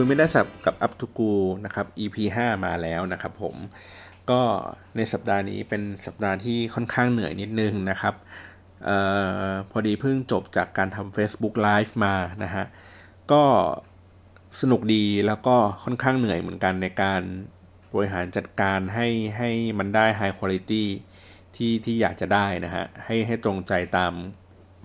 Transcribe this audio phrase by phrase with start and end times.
[0.00, 1.32] คุยไม่ได้สับกับอัพทูกู
[1.64, 3.54] นะครับ EP 5 มาแล้วนะครับผม
[4.30, 4.40] ก็
[4.96, 8.14] ในสัปดาห์นี้เป็นสัปดาห์ที่ค่อนข้างเหนื่อยนิดนึงนะครับ
[8.88, 8.90] อ
[9.50, 12.64] อพอดีเพิ่งจบจากการทำ Facebook Live มานะฮะ
[13.32, 13.42] ก็
[14.60, 17.22] สนุกดีแล้วก็ค่อนข้างเหนื่อยเหมือนกันในการ
[17.94, 19.08] บริหารจัดการให้
[19.38, 20.84] ให้มันได้ High Quality
[21.56, 24.12] ที่ที่อยากจะได้นะฮะให้ให้ตรงใจตาม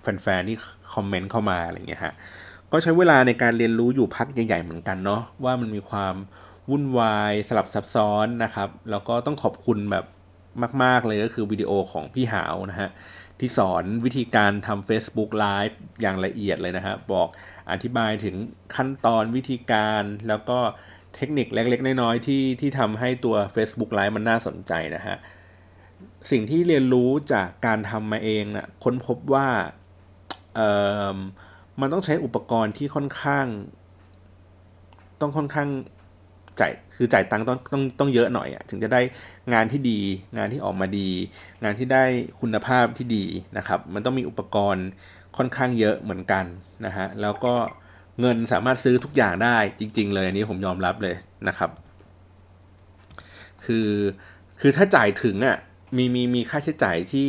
[0.02, 0.56] แฟนๆที่
[0.94, 2.14] คอมเมนต์เข้ามาอะไรเงี้ยฮะ
[2.76, 6.14] ก็ใช้เวลาในการเรียนรู้อยู่พักใหญ่ ๆ เหมือนกันเนาะว่ามันมีความ
[6.70, 10.04] วุ่นวายสลับซับซ้อนนะครับ แล้วก็ต้องขอบคุณแบบ
[10.82, 12.88] มาก ๆ เลยก็คือวิดีโอของพี่หาวนะฮะ
[13.40, 17.28] ที่สอนวิธีการทำ Facebook Live อย่างละเอียดเลยนะฮะ บอก
[17.70, 18.36] อธิบายถึง
[18.74, 20.58] ขั้นตอนวิธีการแล้วก็
[21.14, 25.16] เทคนิคเล็ก ๆ น้อย ๆ ที่ที่ทำให้ตัว Facebook Live มันน่าสนใจนะฮะ
[26.30, 29.48] สิ่งที่เรียนรู้จากการทำมาเองนะ่ะค้นพบว่า
[30.56, 30.70] เอ่
[31.14, 31.18] อ
[31.80, 33.46] มันต้องใช้อุปกรณ์ที่ค่อนข้าง
[35.20, 35.68] ต้องค่อนข้าง
[36.60, 39.00] จ่ายคือจ่ายตังค์ต้องต้องต้องเยอะหน่อยอะถึงจะได้
[39.52, 40.00] งานที่ดี
[40.36, 41.08] งานที่ออกมาดี
[41.64, 42.04] งานที่ได้
[42.40, 43.24] คุณภาพที่ดี
[43.56, 44.86] นะครับ มันต้องมีอุปกรณ์
[45.36, 46.44] ค่อนข้างเยอะเหมือนกัน
[46.86, 47.54] นะฮะแล้วก็
[48.20, 51.14] เงินสามารถซื้อทุกอย่างได้จริง ๆ เลยอันนี้ผมยอมรับเลย
[51.48, 51.70] นะครับ
[53.64, 53.88] คือ
[54.60, 55.56] คือถ้าจ่ายถึงอะ่ะ
[55.96, 57.28] มีมีมีค่าใช้จ่ายที่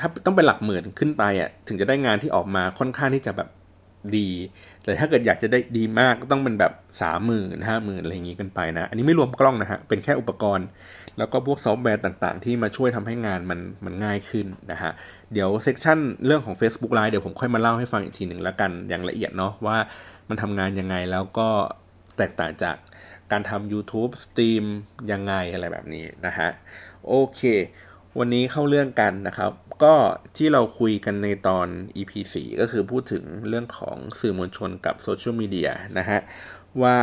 [0.00, 3.48] ถ้าต้องเป็นหลักหมื่นขึ้นไปอะถึงจะได้งานที่ออกมาค่อนข้างที่จะแบบ
[4.18, 4.30] ดี
[4.82, 10.66] แต่ถ้าเกิดอยากจะได้ดีมากก็ต้องเป็นแบบสามหมื่นห้าหมื่นอะไรอย่างงี้กันไปนะ อันนี้ไม่รวมกล้องนะฮะ เป็นแค่อุปกรณ์
[11.18, 14.90] แล้วก็พวกซอฟต์แวร์ต่างๆ ที่มาช่วยทำให้งานมันมันง่ายขึ้นนะฮะ
[15.32, 19.76] เดี๋ยว section เรื่องของ Facebook Live เดี๋ยวผมค่อยมาเล่าให้ฟังอีกทีหนึ่งแล้วกันอย่างละเอียดเนาะว่า
[20.28, 21.48] มันทำงานยังไงแล้วก็
[22.16, 22.76] แตกต่างจาก
[23.32, 24.64] การทำ YouTube stream
[25.12, 26.48] ยังไงอะไรแบบนี้นะฮะ
[27.06, 27.40] โอเค
[28.18, 29.94] วันนี้เข้าเรื่องกันนะครับ ก็
[30.36, 31.66] ที่เราคุยกันในตอน
[31.96, 36.20] EP 4ก็คือพูดถึงเรื่องของสื่อมวลชนกับโซเชียลมีเดียนะฮะ
[36.82, 36.96] ว่า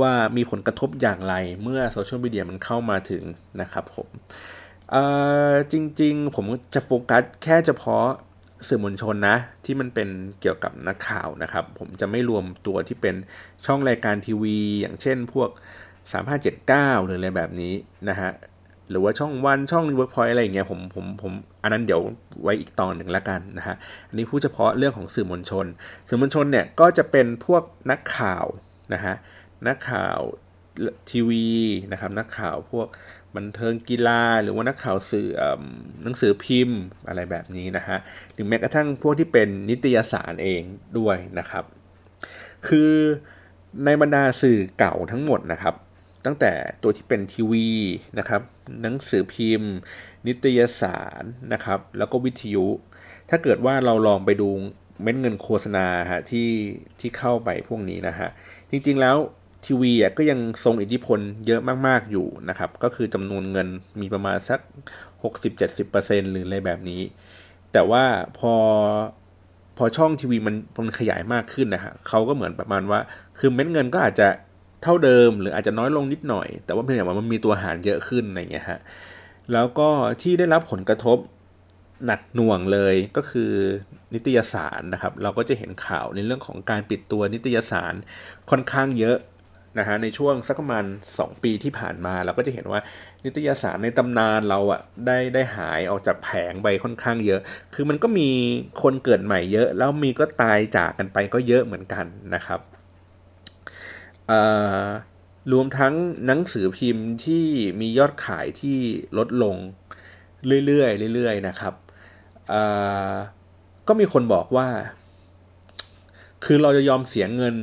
[0.00, 3.24] ว่ามีผลกระทบอย่างไรเมื่อโซเชียลมีเดียมันเข้ามาถึง
[3.60, 4.08] นะครับผม
[5.72, 8.04] จริงๆ ผมจะโฟกัสแค่เฉพาะ
[8.68, 10.08] สื่อมวลชนนะ ที่มันเป็น
[10.40, 13.14] เกี่ยวกับนักข่าวนะครับ ผมจะไม่รวมตัวที่เป็น
[13.66, 15.50] ช่องรายการทีวี อย่างเช่นพวก
[16.22, 17.74] 3579 หรืออะไรแบบนี้
[18.08, 18.30] นะฮะ
[18.90, 22.00] หรือว่าช่องวันช่อง Workpoint อะไรอย่างเงี้ยผมผมผมอันนั้นเดี๋ยว
[22.42, 23.76] ไว้อีกตอนหนึ่งละกันนะฮะ
[24.08, 25.66] อันนี้พูดเฉพาะเรื่องของสื่อมวลชน
[26.08, 28.44] สื่อมวลชนเนี่ยก็จะเป็นพวกนักข่าว
[28.94, 29.14] นะฮะ
[29.68, 30.18] นักข่าว
[31.10, 31.46] ทีวี
[31.92, 32.86] นะครับนักข่าวพวก
[33.36, 35.28] บันเทิงกีฬา หรือว่านักข่าวสื่อ
[36.02, 37.98] หนังสือพิมพ์อะไรแบบนี้นะฮะ
[38.32, 40.62] หรือแม้กระทั่งพวกที่เป็นนิตยสารเอง
[40.98, 41.64] ด้วยนะครับ
[42.68, 42.92] คือ
[43.84, 45.74] ในบรรดาสื่อเก่าทั้งหมดนะครับ
[46.24, 47.68] ตั้งแต่ตัวที่เป็นทีวี
[48.18, 48.42] นะครับ
[48.82, 49.74] หนังสือพิมพ์
[50.26, 51.22] นิตยสาร
[51.52, 52.66] นะครับ แล้วก็วิทยุ
[53.30, 54.48] ถ้าเกิดว่าเราลองไปดู
[55.02, 56.48] เม็ดเงินโฆษณาฮะที่
[57.00, 58.28] ที่เข้าไปพวกนี้นะฮะ
[58.70, 59.16] จริงๆแล้ว
[59.66, 63.68] ทีวีก็ยังทรงอิทธิพลเยอะมากๆอยู่นะครับ ก็คือจำนวนเงิน
[64.00, 64.60] มีประมาณสัก
[65.26, 67.00] 60-70%หรืออะไรแบบนี้
[67.72, 68.04] แต่ว่า
[68.38, 68.54] พอ
[69.76, 73.00] พอช่องทีวีมันมันขยายมากขึ้นนะฮะเขาก็เหมือนประมาณว่า
[73.38, 74.28] คือเม็ดเงินก็อาจจะ
[74.82, 78.80] เท่าเดิม หรืออาจจะน้อยลงนิดหน่อย แต่ว่าเพียงแต่ว่ามันมีตัวหารเยอะขึ้นอะไรเงี้ยฮะ
[79.52, 79.88] แล้วก็
[80.22, 81.18] ที่ได้รับผลกระทบ
[82.06, 83.52] หนักหน่วงเลยก็คือ
[84.14, 87.94] นิตยสารนะครับ เราก็จะเห็นข่าวในเรื่องของการปิดตัวนิตยสาร
[88.50, 89.18] ค่อนข้างเยอะ
[89.78, 92.80] นะฮะในช่วงสักประมาณ 2 ปีที่ผ่านมา เราก็จะเห็นว่า
[93.24, 97.40] นิตยสารในตำนานเราอะ่ะได้ได้หายออกจากแผงไปค่อนข้างเยอะ
[97.74, 98.30] คือมันก็มี
[98.82, 102.60] คนเกิดใหม่เยอะ แล้วมีก็ตายจากกันไปก็เยอะเหมือนกันนะครับ
[105.52, 105.94] รวมทั้ง
[106.26, 107.44] หนังสือพิมพ์ที่
[107.80, 108.78] มียอดขายที่
[109.18, 109.56] ลดลง
[110.66, 111.74] เรื่อยๆเรื่อยๆนะครับ
[113.88, 114.68] ก็มีคนบอกว่า
[116.44, 117.56] คือเราจะยอมเสียเงิน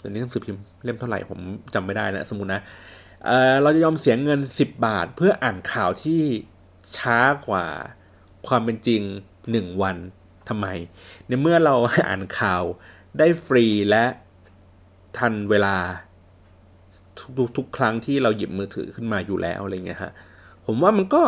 [0.00, 1.40] ตอนนี้หนังสือพิมพ์เล่มเท่าไหร่ผม
[1.74, 2.60] จำไม่ได้นะสมมุตินะ
[3.24, 6.20] เเราจะยอมเสียเงิน 10 บาท เพื่ออ่านข่าวที่
[6.96, 7.18] ช้า
[7.48, 7.66] กว่า
[8.46, 9.02] ความเป็นจริง
[9.42, 9.96] 1 วัน
[10.48, 10.66] ทำไม
[11.26, 11.74] ในเมื่อเรา
[12.08, 12.62] อ่านข่าว
[13.18, 14.04] ได้ฟรีและ
[15.18, 15.76] ทันเวลา
[17.18, 20.12] ทุกทุกครั้งที่เราหยิบมือถือขึ้นมาอยู่แล้วอะไรเงี้ยฮะ
[20.66, 21.22] ผมว่ามันก็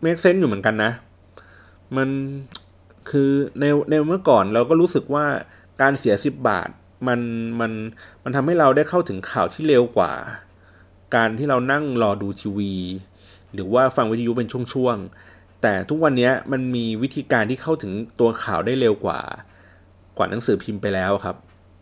[0.00, 0.92] เมคเซนต์อยู่เหมือนกันนะ
[1.96, 2.08] มัน
[3.10, 3.30] คือ
[3.60, 5.26] ในในเมื่อก่อนเราก็รู้สึกว่า
[5.82, 6.68] การเสียสิบบาท
[7.08, 7.20] มัน
[7.60, 7.72] มัน
[8.24, 10.12] มันทำให้เราได้เข้าถึงข่าวที่เร็วกว่า
[11.14, 12.74] การที่เรานั่งรอดูทีวี
[13.54, 19.20] หรือว่าฟังวิทยุเป็นช่วงๆแต่ทุกวันนี้มันมีวิธีการที่เข้าถึงตัวข่าวได้เร็วกว่า
[20.16, 21.36] กว่าหนังสือพิมพ์ไปแล้วครับ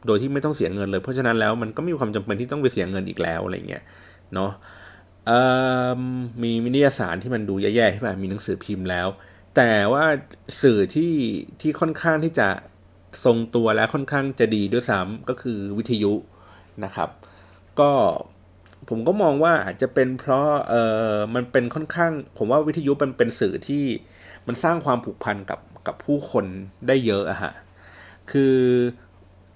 [0.07, 3.83] โดยที่ไม่ต้องเสียเงินเลย เพราะฉะนั้นแล้วมันก็มีความจำเป็นที่ต้องไปเสียเงินอีกแล้วอะไรเงี้ย
[4.35, 4.51] เนาะ
[6.43, 9.09] มีมินิยสารที่มันดูแย่ๆใช่ไหมมีหนังสือพิมพ์แล้ว
[9.57, 10.05] แต่ว่า
[10.63, 11.15] สื่อที่
[11.61, 12.49] ที่ค่อนข้างที่จะ
[13.25, 16.13] ทรงตัวและค่อนข้างจะดีด้วยซ้ำก็คือวิทยุ
[16.85, 17.09] นะครับ
[17.81, 17.91] ก็
[18.89, 20.75] ผมก็มองว่าอาจจะเป็นเพราะเอ
[21.13, 23.85] อมันเป็นค่อนข้าง ผมว่าวิทยุมันเป็นสื่อที่
[24.47, 26.45] มันสร้างความผูกพันกับกับผู้คน
[26.89, 27.53] ได้เยอะอะฮะ
[28.31, 28.57] คือ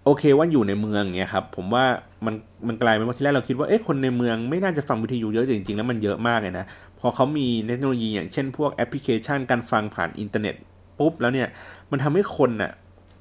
[0.09, 1.85] โอเคว่าอยู่ในเมืองเงี้ยครับผมว่า
[2.27, 2.35] มัน
[2.67, 6.65] มันกลายเป็นว่าที่แรกเราคิดว่าเอ๊ะคนในเมืองไม่น่าจะฟังวิทยุเยอะจริงๆแล้วมันเยอะมากเลยนะ
[7.01, 10.55] พอเขามีเทคโนโลยีอย่างเช่นพวกแอปพลิเคชันการฟังผ่านอินเทอร์เน็ต
[10.99, 11.49] ปุ๊บแล้วเนี่ย
[11.91, 12.73] มันทำให้คนน่ะ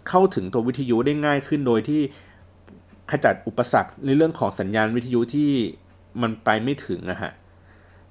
[0.09, 2.01] เข้าถึงตัววิทยุได้ง่ายขึ้นโดยที่
[3.11, 5.51] ขจัดอุปสรรคในเรื่องของสัญญาณวิทยุที่
[6.21, 7.31] มันไปไม่ถึงอะฮะ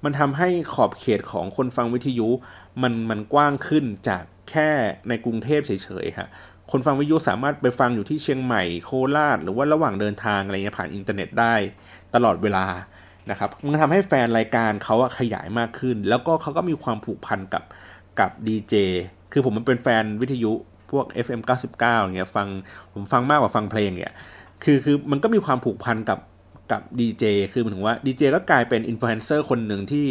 [0.03, 2.27] มันทำให้ขอบเขตของคนฟังวิทยุ
[2.81, 4.69] มันมันกว้างขึ้นจากแค่
[5.09, 5.71] ในกรุงเทพเฉ
[6.03, 6.27] ยๆค่ะ
[6.71, 11.53] คนฟังวิทยุสามารถไปฟังอยู่ที่เชียงใหม่โคราชหรือว่าระหว่างเดินทางอะไรเงี้ยผ่านอินเทอร์เน็ตได้
[12.15, 12.65] ตลอดเวลา
[13.29, 17.63] นะครับมันทำให้แฟนรายการเขาขยายมากขึ้น แล้วก็เขาก็มีความผูกพันกับ
[18.19, 18.75] กับดีเจ
[19.31, 20.53] คือผมมันเป็นแฟนวิทยุ
[20.91, 21.41] พวก FM
[21.71, 22.47] 99อย่างเงี้ยฟัง
[22.93, 24.13] ผมฟังมากกว่าฟังเพลงเนี่ย
[24.63, 26.19] คือคือมันก็มีความผูกพันกับ
[26.71, 27.23] กับดีเจ
[27.53, 30.07] คือหมายถึงว่าดีเจก็กลายเป็นอินฟลูเอนเซอร์คนหนึ่งที่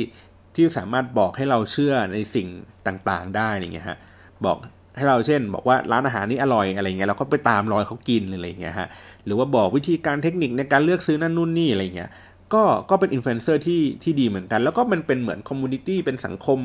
[0.55, 2.49] ที่สามารถบอกให้เราเชื่อในสิ่ง
[2.87, 3.99] ต่างๆ ได้อย่างเงี้ยฮะ
[4.45, 4.57] บอก
[4.97, 8.89] ให้เราเช่น บอกว่าร้านอาหารนี้อร่อยอะไรเงี้ยเราก็ไปตามรอยเขากินอะไรเงี้ยฮะ
[9.25, 12.11] หรือว่าบอกวิธีการเทคนิคในการเลือกซื้อนั่นนู่นนี่อะไรเงี้ย
[12.55, 16.59] ก็ก็เป็นอินฟลูเอนเซอร์ที่ที่ดีเหมือนกัน แล้วก็มันเป็นเหมือน community เป็นสังคม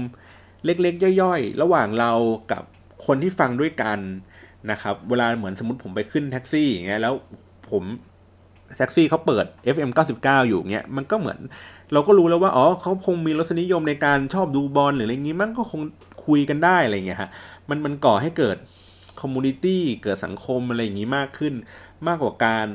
[0.66, 2.12] เล็กๆ ย่อยๆ ระหว่างเรา
[2.52, 2.64] กับ
[3.06, 4.00] คนที่ฟังด้วยกัน
[4.72, 7.14] นะครับเวลาเหมือนสมมติผมไปขึ้นแท็กซี่อย่างเงี้ยแล้ว
[7.72, 7.84] ผม
[8.78, 9.46] แท็กซี่เขาเปิด
[9.76, 11.40] FM 99 อยู่เงี้ยมันก็เหมือน
[11.94, 15.81] เราก็รู้แล้วว่าอ๋อเขาคงมีรสนิยมในการชอบดูบอลหรืออะไรงี้มันก็คง
[16.26, 17.30] คุยกันได้อะไรเงี้ยฮะ
[17.69, 18.57] มันมันก่อให้เกิด
[19.22, 21.54] community เกิดสังคมอะไรอย่างนี้มากขึ้น
[22.07, 22.68] มากกว่าการ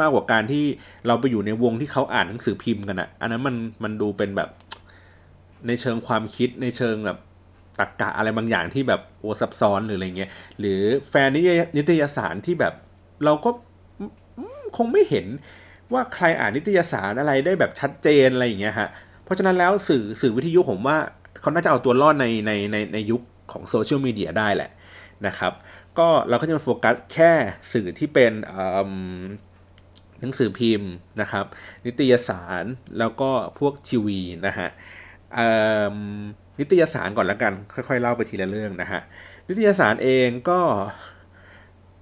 [0.00, 0.64] มากกว่าการที่
[1.06, 4.50] เราไปอยู่ในวงที่เขาอ่านหนังสือพิมพ์กันอะอันนั้นมันมันดูเป็นแบบ
[5.66, 7.18] ในเชิงความคิดในเชิงแบบ
[7.78, 11.28] ตรรกะอะไรบางอย่างที่แบบโอซับซ้อนหรืออะไรเงี้ยหรือแฟน
[11.76, 12.74] นิตยสารที่แบบ
[13.24, 13.50] เราก็
[14.76, 15.26] คงไม่เห็น
[15.92, 18.88] ว่าใครอ่านนิตยสารอะไรได้แบบชัดเจนอะไรอย่างเงี้ยฮะ
[19.24, 20.98] เพราะฉะนั้นแล้วสื่อสื่อวิทยุผมว่า
[21.40, 23.22] เขาน่าจะเอาตัวรอดในในในในยุค
[23.52, 24.70] ของโซเชียลมีเดียได้แหละ
[25.26, 25.52] นะครับ
[25.98, 27.32] ก็เราก็จะมาโฟกัสแค่
[27.72, 28.32] สื่อที่เป็น
[30.20, 31.44] หนังสือพิมพ์นะครับ
[31.86, 32.64] นิตยสาร
[32.98, 34.68] แล้วก็พวกทีวีนะฮะ
[36.58, 39.00] นิตยสารก่อนละกัน ค่อยๆเล่าไปทีละเรื่องนะฮะ
[39.48, 40.60] นิตยสารเองก็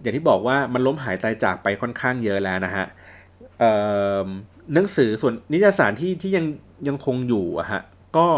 [0.00, 2.84] อย่างที่บอกว่ามันล้มหายตายจากไปค่อนข้างเยอะแล้วนะฮะ
[4.74, 6.46] หนังสือส่วนนิตยสารที่ที่ยัง
[6.88, 7.80] ยังคงอยู่อะฮะ
[8.16, 8.28] ก็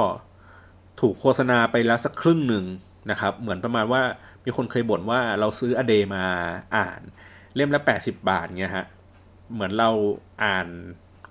[1.01, 2.65] ถูกโฆษณาไปแล้วสักครึ่งหนึ่ง
[3.11, 4.03] นะครับ เหมือนประมาณว่า
[4.45, 6.25] มีคนเคยบ่นว่าเราซื้ออเดมา
[6.77, 7.01] อ่าน
[7.55, 8.87] เล่มละ 80 บาทเงี้ยฮะ
[9.53, 9.91] เหมือนเรา
[10.45, 10.67] อ่าน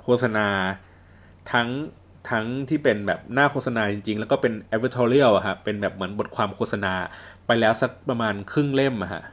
[0.02, 0.48] โฆษณา
[1.52, 1.70] ทั้ง
[2.30, 6.94] ทั้งที่เป็นแบบหน้าโฆษณาจริง ๆ แล้วก็เป็น advertorial อะฮะเป็นแบบเหมือนบทความโฆษณา
[7.46, 9.24] ไปแล้วสักประมาณครึ่งเล่มอะฮะ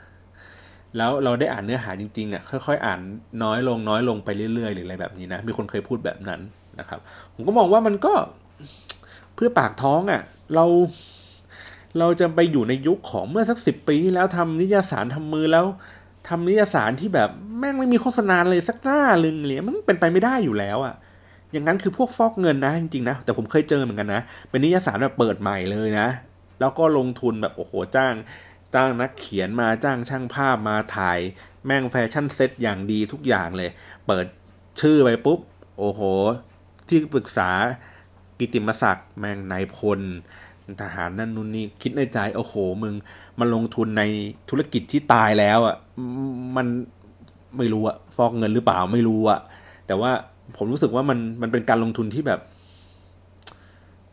[0.96, 3.00] แล้วเราได้อ่านเนื้อหาจริงๆอะค่อยๆ อ่าน
[3.42, 6.40] น้อยลงน้อยลงไปเรื่อยๆ หรืออะไรแบบนี้นะ มีคนเคยพูดแบบนั้น
[6.80, 7.00] นะครับ
[7.34, 8.12] ผมก็มองว่ามันก็
[9.36, 10.22] เพื่อปากท้องอะ่ะ
[10.54, 10.64] เรา
[11.98, 15.66] เราจะไปอยู่ในยุคของเมื่อสักสิบปีที่แล้วทำนิยสารทำมือแล้ว
[16.28, 20.94] ทำนิตยสารที่แบบแม่งไม่มีโฆษณาเลยสักหน้าลึงเลยมันเป็นไปไม่ได้อยู่แล้วอะ่ะ
[21.52, 26.08] อย่างนั้นคือพวกฟอกเงินนะจริงๆนะแต่ผมเคยเจอเหมือนกันนะเป็นนิตยสารแบบเปิดใหม่เลยนะ
[26.60, 28.14] แล้วก็ลงทุนแบบโอ้โหจ้าง
[28.74, 31.18] จ้างนักเขียนมาจ้างช่างภาพมาถ่าย
[31.66, 33.70] แม่ง fashion set อย่างดีทุกอย่างเลย
[34.06, 34.26] เปิด
[34.80, 35.40] ชื่อไปปุ๊บ
[35.78, 36.00] โอ้โห
[36.88, 37.50] ที่ปรึกษา
[38.38, 40.00] กิตติมศักดิ์แม่งนายพล
[40.82, 42.94] ทหารนั่นนู่นนี่คิดในใจโอ้โหมึง
[43.38, 44.02] มันลงทุนใน
[44.50, 45.76] ธุรกิจที่ตายแล้วอะ่ะ
[46.56, 46.66] มัน
[47.56, 49.40] ไม่รู้อะฟอกเงินหรือเปล่าไม่รู้อะ
[49.86, 50.10] แต่ว่า
[50.56, 52.40] ผมรู้สึกว่ามันมันเป็นการลงทุนที่แบบ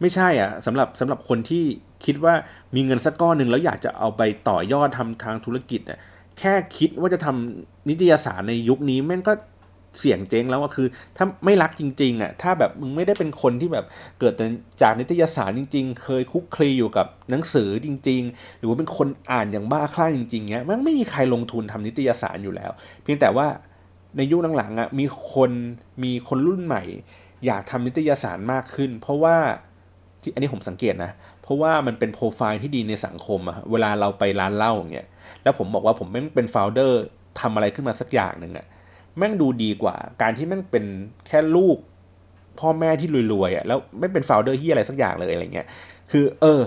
[0.01, 1.63] ไม่ใช่อะสำหรับสำหรับคนที่
[2.05, 2.33] คิดว่า
[2.75, 5.99] มีเงินสักก้อนหนึ่งแล้วอยากจะเอาไปต่อยอดทำทางธุรกิจอะ
[6.39, 9.33] แค่คิดว่าจะทำนิตยสารในยุคนี้แม่งก็
[9.99, 13.85] เสี่ยงเจ๊งแล้วก็คือ ถ้าไม่รักจริงๆอะถ้าแบบมึงไม่ได้เป็นคนที่แบบ
[14.19, 14.33] เกิด
[14.81, 22.71] จากนิตยสารจริง ๆ เคยคุกคลีอยู่กับหนังสือจริง ๆ หรือว่าเป็นคนอ่านอย่างบ้าคลั่งจริงๆเงี้ยมันไม่มีใครลงทุนทำนิตยสารอยู่แล้ว
[23.03, 23.47] เพียงแต่ว่า
[24.17, 25.51] ในยุคหลังๆอะมีคน
[26.03, 26.83] มีคนรุ่นใหม่
[27.45, 29.35] อยากทำนิตยสารมากขึ้น เพราะว่า
[30.21, 35.07] ที่อันนี้ผมสังเกตนะ เพราะว่ามันเป็นโปรไฟล์ที่ดีในสังคมอะเวลาเราไปร้านเหล้าอย่างเงี้ย
[35.43, 37.03] แล้วผมบอกว่าผมไม่เป็นโฟลเดอร์
[37.39, 38.65] ทำอะไรขึ้นมาสักอย่างหนึ่งอะ
[39.17, 40.85] แม่งดูดีกว่า การที่แม่งเป็น
[41.27, 41.77] แค่ลูก
[42.59, 45.67] พ่อแม่ที่รวยๆอะแล้วไม่เป็น founder ที่อะไรสักอย่างเลยอะไรเงี้ย
[46.11, 46.61] คือ เออ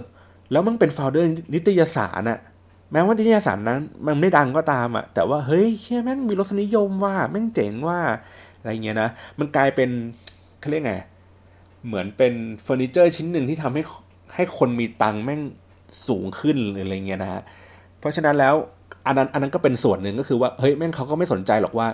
[0.53, 2.39] แล้วมันเป็น founder นิตยสารอะ
[2.93, 8.01] แม้ว่านิตยสารนั้น มันไม่ดังก็ตามอะแต่ว่าเฮ้ยแค่แม่งมีรสนิยมว่าแม่งเจ๋งว่า
[8.59, 9.91] อะไรเงี้ยนะมันกลายเป็น
[10.61, 10.95] เขาเรียกไง
[11.87, 13.83] เหมือนเป็นเฟอร์นิเจอร์ชิ้นหนึ่งที่ทำให้
[14.35, 15.41] ให้คนมีตังค์แม่ง
[16.09, 17.43] สูงขึ้นหรืออะไรเงี้ยนะฮะ
[17.99, 18.55] เพราะฉะนั้นแล้ว
[19.07, 21.89] อันนั้นอันนั้นก็เป็นส่วนหนึ่งก็คือว่าเฮ้ยแม่งเขาก็ไม่สนใจหรอกว่า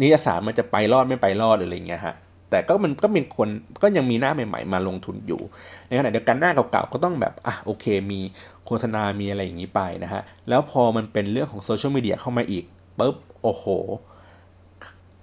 [0.00, 2.14] นิยสารมันจะไปรอดไม่ไปรอดหรืออะไรเงี้ยฮะ
[2.50, 3.48] แต่ก็มันก็มีคน
[3.82, 5.40] ก็ยังมีหน้าใหม่ ๆ มาลงทุนอยู่
[5.86, 8.20] ในขณะเดียวกันหน้าเก่าๆก็ต้องแบบอะโอเค มี
[8.66, 12.64] โฆษณา มีอะไรอย่างนี้ไปนะฮะ แล้วพอมันเป็นเรื่องของโซเชียลมีเดียเข้ามาอีก
[12.98, 13.64] ปุ๊บโอ้โห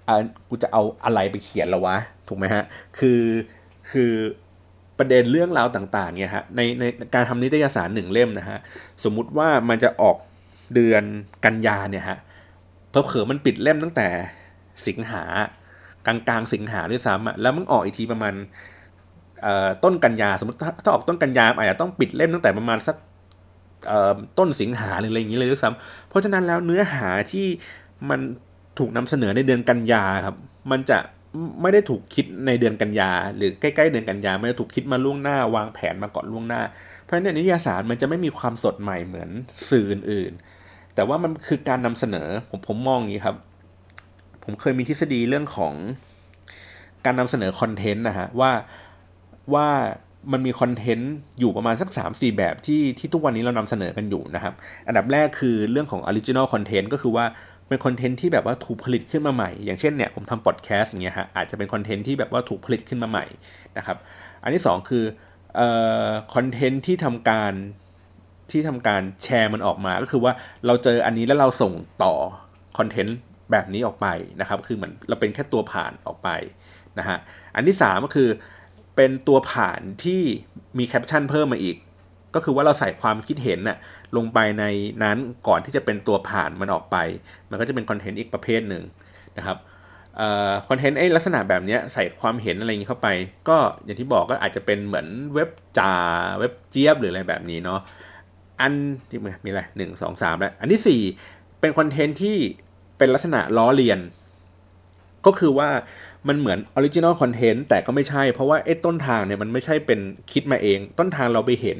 [0.07, 0.15] อะ
[0.49, 2.63] กูจะเอาอะไรไปเขียนล้วะ ถูกไหมฮะ
[2.97, 3.21] คือ
[3.91, 4.11] คือ
[4.97, 8.57] ประเด็นเรื่องราวต่างๆเนี่ยฮะในในการทำนิตยสารหนึ่งเล่มนะฮะ
[9.03, 10.17] สมมุติว่ามันจะออก
[10.75, 11.03] เดือน
[11.45, 12.17] กันยาเนี่ยฮะ
[12.89, 14.07] เพอเผอมันปิดเล่มตั้งแต่
[14.87, 15.23] สิงหา
[16.07, 18.33] กลางกลางสิงหาด้วยซ้ำอะแล้วมันออกอีกทีประมาณ
[19.83, 22.95] ต้นกันยาสมมติถ้าออกต้นกันยาอาจจะต้องปิดเล่มตั้งแต่ประมาณสัก
[24.37, 27.45] ต้นสิงหาหรืออะไรอย่างนี้เลยด้วยซ้ำเพราะฉะนั้นแล้วเนื้อหาที่
[28.09, 28.19] มัน
[28.79, 30.35] ถูกนำเสนอในเดือนกันยาครับ
[30.71, 30.97] มันจะ
[31.61, 36.61] ไม่ได้ถูกคิดในเดือนกันยา หรือใกล้ๆเดือนกันยาไม่ได้ถูกคิดมาล่วงหน้าวางแผนมาก่อนล่วงหน้า
[37.03, 39.29] เพราะฉะนั้นนิตยสารมันจะไม่มีความสดใหม่เหมือน
[39.69, 43.35] สื่ออื่นๆแต่ว่ามันคือการนำเสนอผมผมมองอย่างนี้ครับ
[44.45, 45.73] ผมเคยมีทฤษฎีเรื่องของ
[47.05, 48.51] การนำเสนอ content นะฮะว่า
[49.53, 49.67] ว่า
[50.31, 54.53] มันมี content อยู่ประมาณสัก 3-4 แบบที่ที่ทุกวันนี้เรานำเสนอกันอยู่นะครับ
[54.87, 57.25] อันดับแรกคือเรื่องของ original content ก็คือว่า
[57.67, 63.25] เป็น content ที่แบบว่าถูกผลิตขึ้นมาใหม่ อย่างเช่นเนี่ยผมทำพอดแคสต์อย่างเงี้ยฮะอาจจะเป็น content ที่แบบว่าถูกผลิตขึ้นมาใหม่
[63.77, 63.97] นะครับ
[64.43, 65.03] อันที่ 2 คือ
[65.55, 65.69] เอ่
[66.05, 67.53] อคอนเทนต์ที่ทำการ
[68.51, 70.33] ที่ทำการแชร์มันออกมา ก็คือว่า
[70.65, 71.73] เราเจออันนี้แล้วเราส่ง
[72.03, 72.13] ต่อ
[72.77, 73.17] คอนเทนต์
[73.51, 74.07] แบบนี้ออกไป
[74.41, 76.29] นะครับ คือเหมือนเราเป็นแค่ตัวผ่านออกไป
[76.99, 77.17] นะฮะ
[77.55, 78.29] อันที่ 3 ก็คือ
[78.95, 80.21] เป็นตัวผ่านที่
[80.77, 81.77] มีแคปชั่นเพิ่มมาอีก
[82.35, 83.77] ก็คือว่าเราใส่ความคิดเห็นน่ะ
[84.17, 84.65] ลงไปใน
[85.03, 86.97] นั้นก่อนที่จะเป็นตัวผ่านมันออกไป
[87.49, 88.83] มันก็จะเป็นคอนเทนต์อีกประเภทหนึ่ง
[89.37, 89.57] นะครับ
[90.67, 93.09] content ไอ้ลักษณะแบบนี้ใส่ความเห็นอะไรอย่างนี้เข้าไป
[93.49, 95.49] ก็อย่างที่บอกก็อาจจะเป็นเหมือนเว็บ
[95.79, 95.93] จ่า
[96.39, 97.79] เว็บเจี๊ยบหรืออะไรแบบนี้เนาะ
[98.61, 98.73] อัน
[99.09, 101.01] ที่มีอะไรหนึ่งสองสามแล้วอันที่สี่
[101.59, 102.37] เป็น content ที่
[102.97, 103.99] เป็นลักษณะล้อเลียน
[105.25, 105.69] ก็คือว่า
[106.27, 109.99] มันเหมือน original content แต่ก็ไม่ใช่ เพราะว่าไอ้ต้นทางเนี่ยมันไม่ใช่เป็น
[110.31, 111.79] คิดมาเอง ต้นทางเราไปเห็น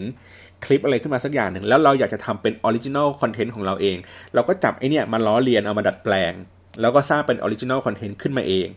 [0.66, 3.98] คลิปอะไรขึ้นมาสักอย่างหนึ่งแล้วเราอยากจะทำเป็น original content ของเราเอง
[4.34, 6.34] เราก็จับไอ้นี่มาล้อเลียนเอามาดัดแปลง
[6.82, 8.68] แล้วก็สร้างเป็น original content ขึ้นมาเอง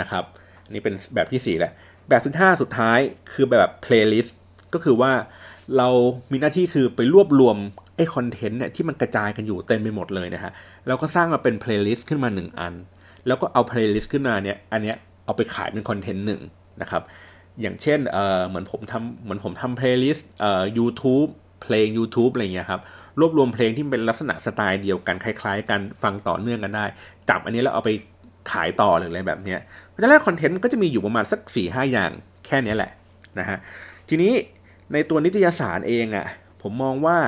[0.00, 0.24] นะครับ
[0.70, 1.72] นี่เป็นแบบที่ 4 แหละ
[2.08, 2.98] แบบที่5สุดท้าย
[3.32, 4.36] คือแบบ playlist
[4.74, 5.12] ก็คือว่า
[5.78, 5.88] เรา
[6.32, 7.56] มีหน้าที่คือไปรวบรวม
[7.96, 10.52] ไอ้ content เนี่ยที่มันกระจายกันอยู่เต็มไปหมดเลยนะฮะ
[10.86, 12.74] แล้วก็สร้างมาเป็น playlist ขึ้นมา 1 อัน
[13.26, 16.40] แล้วก็เอา playlist ขึ้นมาเนี่ยอันเนี้ยเอาไปขายเป็น content หนึ่ง
[16.82, 17.02] นะครับ
[17.60, 21.28] อย่างเช่นเอ่อเหมือนผมทำเหมือนผมทำ playlist เอ่อ YouTube
[21.62, 22.80] เพลง YouTube อะไรเงี้ยครับ
[23.20, 26.84] รวบรวมเพลงที่เป็นลักษณะสไตล์เดียวกันคล้าย ๆ กันฟังต่อเนื่องกันได้
[27.28, 27.90] จับอันนี้แล้วเอาไป
[28.52, 32.10] ขายต่อหรืออะไรแบบเนี้ยเพราะฉะนั้นคอนเทนต์ก็จะมีอยู่ประมาณสักสี่ห้าอย่าง
[32.46, 32.90] แค่นี้แหละ
[33.38, 33.58] นะฮะ
[34.08, 34.32] ทีนี้
[34.92, 36.26] ในตัวนิตยสารเองอ่ะ
[36.62, 37.18] ผมมองว่า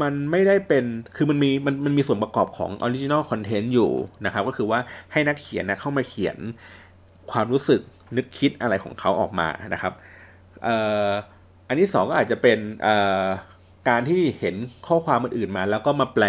[0.00, 0.84] มันไม่ได้เป็น
[1.16, 3.90] คือมันมีมันมันมีส่วนประกอบของ original content อยู่
[4.24, 4.80] นะครับ ก็คือว่า
[5.12, 6.36] ให้นักเขียนนะเข้ามาเขียน
[7.30, 7.80] ความรู้สึก
[8.16, 9.92] นึกคิดอะไรของเขาออกมานะครับ
[11.68, 12.58] อันที่สองก็อาจจะเป็น
[13.88, 14.54] การที่เห็น
[14.86, 16.24] ข้อความอื่นๆมา แล้วก็มาแปล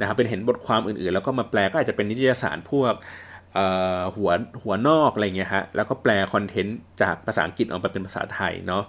[0.00, 2.94] นะครับ เป็นเห็นบทความอื่นๆ แล้วก็มาแปลก็อาจจะเป็นนิตยสารพวก
[4.16, 4.30] หัว
[4.62, 8.84] หัวนอกอะไรเงี้ยฮะ แล้วก็แปลคอนเทนต์จากภาษาอังกฤษออกมาเป็นภาษาไทยเนาะ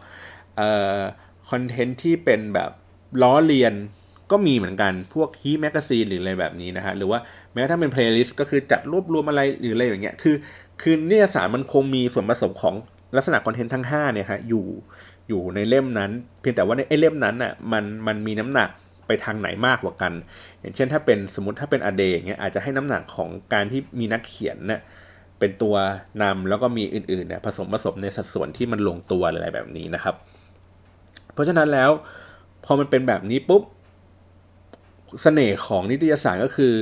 [1.50, 2.72] คอนเทนต์ที่เป็นแบบ
[3.22, 3.74] ล้อเลียน
[4.32, 7.20] ก็มีเหมือนกันพวกคี magazine หรืออะไรแบบนี้นะฮะหรือว่า
[7.52, 10.36] แม้กระทั่งเป็นเพลย์ลิสต์ก็คือจัดรวบรวมอะไรหรืออะไรอย่างเงี้ยคือ
[10.82, 12.76] คือนิยสารมันคงมีส่วนผสมของ
[13.16, 14.66] ลักษณะคอนเทนต์ทั้ง5เนี่ยฮะอยู่
[15.30, 18.70] อยู่ในเล่มนั้น เพียงแต่ว่าในไอ้เล่มนั้นอะมันมันมีน้ำหนัก
[19.08, 20.14] ไปทางไหนมากกว่ากัน
[20.62, 24.82] อย่างเช่นถ้าเป็นสมมติถ้าเป็นอเดย์เงี้ยอาจจะให้น้ำหนักของการที่มีนักเขียนเนี่ย
[25.40, 25.76] เป็นตัว
[26.22, 30.16] นำแล้วก็มีอื่นๆเนี่ยผสมผสมในสัดส่วนที่มันลงตัวอะไรแบบนี้นะครับ
[31.34, 31.90] เพราะฉะนั้นแล้ว
[32.66, 36.76] พอมันเป็นแบบนี้ปุ๊บสเสน่ห์ของนิตยสารก็คือ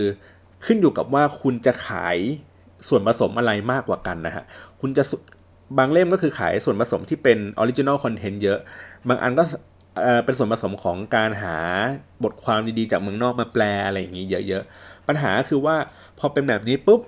[0.66, 2.18] ขึ้นอยู่กับว่าคุณจะขาย
[2.88, 4.44] ส่วนผสมอะไรมากกว่ากันนะฮะ
[4.82, 5.04] คุณจะ
[5.78, 8.60] บางเล่มก็คือขายส่วนผสมที่เป็น original content เยอะ
[9.10, 9.44] บางอันก็
[10.26, 11.58] เป็นส่วนผสมของการหา
[12.24, 15.76] บทความดีๆ จากเมืองนอกมาแปลอะไรอย่างนี้เยอะๆ ปัญหาคือว่า
[16.20, 17.02] พอเป็นแบบนี้ปุ๊บ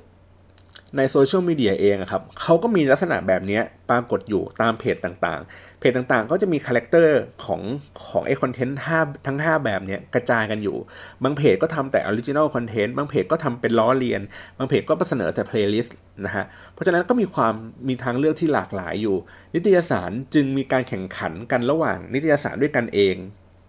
[0.98, 7.62] ในโซเชียลมีเดียเองครับเขาก็มีลักษณะแบบนี้ปรากฏอยู่ตามเพจต่างๆ เพจต่างๆ ก็จะมี character ของ
[8.08, 8.80] ของไอ้คอนเทนต์
[9.28, 10.78] ทั้ง 5 แบบนี้กระจายกันอยู่
[11.24, 14.22] บางเพจก็ทำแต่ original content บางเพจก็ทำเป็นล้อเลียน
[14.58, 17.54] บางเพจก็เสนอแต่เพลย์ลิสต์นะฮะ เพราะฉะนั้นก็มีความ
[17.88, 19.16] มีทางเลือกที่หลากหลายอยู่
[19.54, 23.16] นิตยสารจึงมีการแข่งขันกันระหว่างนิตยสารด้วยกันเอง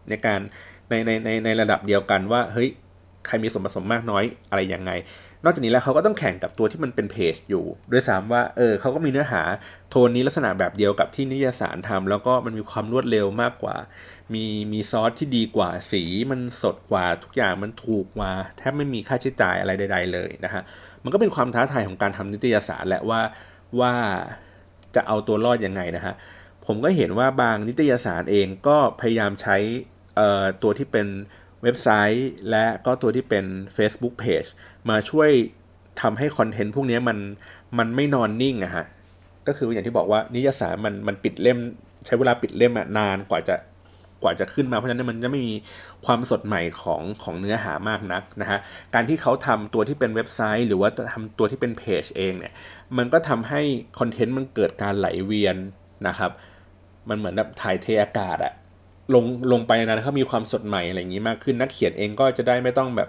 [0.08, 0.40] ในการ
[0.88, 2.68] ในในในในระดับเดียวกันว่าเฮ้ย
[3.26, 4.92] ใครมีส่วนผสมมากน้อยอะไรยังไง
[5.44, 9.42] นอกจากนี้แล้วเขาก็ต้องแข่งกับตัวที่มันเป็นเพจอยู่ด้วยซ้ำว่าเออเขาก็มีเนื้อหา
[9.90, 13.76] โทนนี้ลักษณะแบบเดียวกับที่นิตยสารทำแล้วก็มันมีความรวดเร็วมากกว่า
[14.34, 20.62] มีมีซอสที่ดีกว่าสีมันสดกว่าทุกอย่างมันถูกกว่าแทบไม่มีค่าใช้จ่ายอะไรใด ๆ เลยนะฮะ
[21.02, 23.20] มันก็เป็นความท้าทายของการทำนิตยสารแหละว่า
[23.80, 23.94] ว่า
[24.94, 26.14] จะเอาตัวรอดยังไงนะฮะ
[26.66, 29.56] ผมก็เห็นว่าบางนิตยสารเองก็พยายามใช้
[30.62, 31.06] ตัวที่เป็น
[31.62, 33.44] เว็บไซต์ และก็ตัวที่เป็น
[33.76, 34.48] Facebook Page
[34.90, 35.30] มาช่วย
[36.02, 37.18] ทำให้คอนเทนต์พวกนี้มัน
[37.78, 38.86] มันไม่นอนนิ่งอะฮะ
[39.46, 41.58] ก็คืออย่างที่บอกว่านิยสารมันมันปิดเล่ม
[42.06, 43.56] ใช้เวลาปิดเล่มนานกว่าจะ
[44.22, 45.54] กว่าจะขึ้นมาเพราะฉะนั้นมันจะไม่มี
[46.06, 48.58] ความสดใหม่ของของเนื้อหามากนักนะฮะ
[48.94, 52.52] การที่เขาทำตัวที่เป็นเว็บไซต์ หรือว่าทำตัวที่เป็นเพจเองเนี่ย
[52.96, 53.60] มันก็ทำให้
[53.98, 55.56] คอนเทนต์มันเกิดการไหลเวียน
[56.08, 56.30] นะครับ
[57.08, 58.52] มันเหมือนแบบถ่ายเทอากาศอะ
[59.14, 63.08] ลงลงไปนะเขามีความสดใหม่อะไรอย่างนี้มากขึ้นนักเขียนเองก็จะได้ไม่ต้องแบบ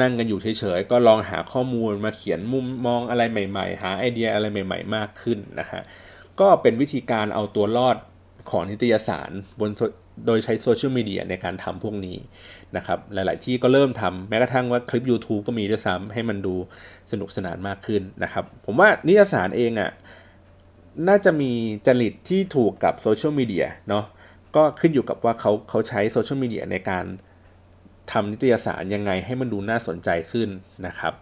[0.00, 5.82] นั่งกันอยู่เฉยๆ ก็ลองหาข้อมูลมาเขียนมุมมองอะไรใหม่ ๆ หาไอเดียอะไรใหม่ ๆ มากขึ้นนะฮะ
[6.40, 7.96] ก็เป็นวิธีการเอาตัวรอด
[8.50, 9.70] ของนิตยสารบน
[10.26, 12.16] โดยใช้โซเชียลมีเดียในการทำพวกนี้
[12.76, 16.54] นะครับ หลาย ๆ ที่ก็เริ่มทำแม้กระทั่งว่าคลิป YouTube ก็มีด้วยซ้ำให้มันดู
[17.10, 19.90] สนุกสนานมากขึ้นนะครับ ผมว่านิตยสารเองอ่ะ
[21.08, 21.50] น่าจะมี
[21.86, 24.04] จริตที่ถูกกับโซเชียลมีเดียเนาะ
[24.56, 27.04] ก็ขึ้นอยู่กับว่าเขาเขาใช้โซเชียลมีเดียในการ
[28.12, 30.48] ทำนิตยสารยังไงให้มันดูน่าสนใจขึ้น
[30.86, 31.12] นะครับ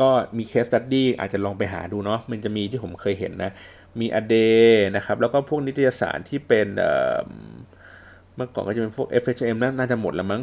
[0.00, 3.52] ก็มีเคสตัดดี้อาจจะลองไปหาดูเนาะมันจะมีที่ผมเคยเห็นนะ
[4.00, 4.34] มีอเด
[4.96, 6.66] นะครับ แล้วก็พวกนิตยสารที่เป็น
[8.34, 10.42] เมื่อก่อนก็จะเป็นพวก FHM น่าจะหมดแล้วมั้ง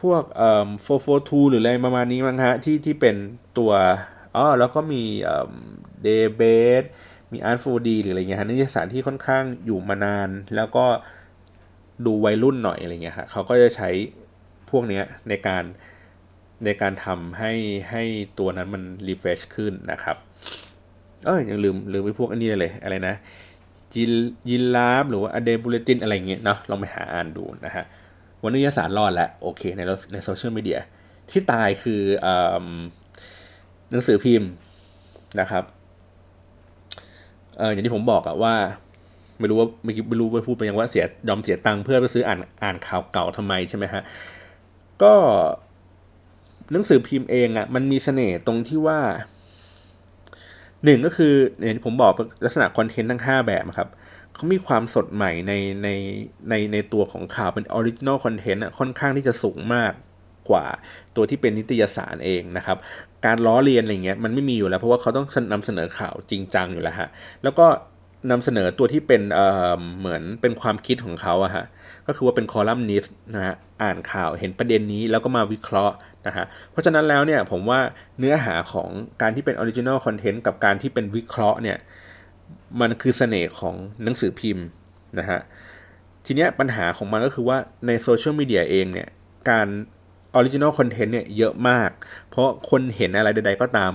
[0.00, 0.68] พวกเอ่อ
[1.06, 3.16] 442 หรืออะไรประมาณนี้มั้งฮะที่ที่เป็น
[3.58, 3.72] ตัว
[4.36, 5.52] อ๋อแล้วก็มีเอ่อ
[6.02, 6.42] เดเบ
[6.82, 6.84] ส
[7.32, 10.84] มีอาร์ต 4D หรืออะไรเงี้ยฮะนิตยสารที่ค่อนข้างอยู่มานาน แล้วก็
[12.06, 13.90] ดูวัยรุ่นหน่อยอะไรเงี้ยฮะเขาก็จะใช้
[14.70, 15.64] พวกเนี้ยในการ
[16.64, 17.52] ในการทำให้
[17.90, 18.02] ให้
[18.38, 20.16] ตัวนั้นมันรีเฟรชขึ้นนะครับ
[21.24, 23.14] เออยังลืมลืมไปพวกอันนี้เลยอะไรนะ
[23.94, 24.12] ยิน
[24.50, 27.84] ยินลาบหรือว่าอเดบูเลตินอะไรเงี้ยเนาะลองไปหาอ่านดูนะฮะ
[28.42, 29.80] วันนี้ยสารรอดแล้วโอเคใน
[30.12, 30.80] ในโซเชียลมีเดีย
[31.30, 32.28] ที่ตายคืออ
[33.90, 34.50] หนังสือพิมพ์
[35.40, 35.64] นะครับ
[37.58, 38.54] เอออย่างที่ผมบอกอะว่า
[39.38, 44.02] ไม่รู้ว่าไม่ไม่รู้ว่าพูดไปยังว่าเสียยอมเสียตังค์เพื่อไปซื้ออ่านอ่านข่าวเก่าทำไมใช่ไหมฮะ
[45.02, 45.14] ก็
[46.72, 49.00] หนังสือพิมพ์เองอ่ะมันมีเสน่ห์ตรงที่ว่า
[50.84, 52.12] หนึ่งก็คืออย่างที่ผมบอก
[52.44, 53.88] ลักษณะคอนเทนต์ทั้ง 5 แบบครับ
[54.34, 55.88] เขามีความสดใหม่ในใน
[56.50, 59.92] ในในตัวของข่าวเป็น original content ค่อนข้างที่จะสูงมาก
[60.50, 60.66] กว่า
[61.16, 62.76] ตัวที่เป็นนิตยสารเองนะครับ
[63.24, 67.08] การล้อเลียนอะไรเงี้ยมันไม่มีอยู่แล้วเพราะว่าเขาต้องนำเสนอข่าวจริงจังอยู่แล้วฮะ
[67.42, 67.66] แล้วก็
[68.30, 71.64] นำเสนอตัวที่เป็นเหมือนเป็นความคิดของเขาอะฮะ
[72.06, 75.94] ก็คือว่าเป็นคอลัมนิสต์นะฮะอ่านข่าวเห็นประเด็นนี้แล้วก็มาวิเคราะห์
[76.26, 77.80] นะฮะเพราะฉะนั้นแล้วเนี่ยผมว่า
[78.18, 78.90] เนื้อหาของ
[79.22, 81.78] การที่เป็น original content กับการที่เป็นวิเคราะห์เนี่ย
[82.80, 84.66] มันคือเสน่ห์ของหนังสือพิมพ์
[85.18, 85.40] นะฮะ
[86.26, 89.08] ทีเนี้ยปัญหาของมันก็คือว่าในโซเชียลมีเดียเองเนี่ย
[89.50, 89.66] การ
[90.34, 91.90] original content เนี่ยเยอะมาก
[92.30, 93.92] เพราะคนเห็นอะไรใด ๆ ก็ตาม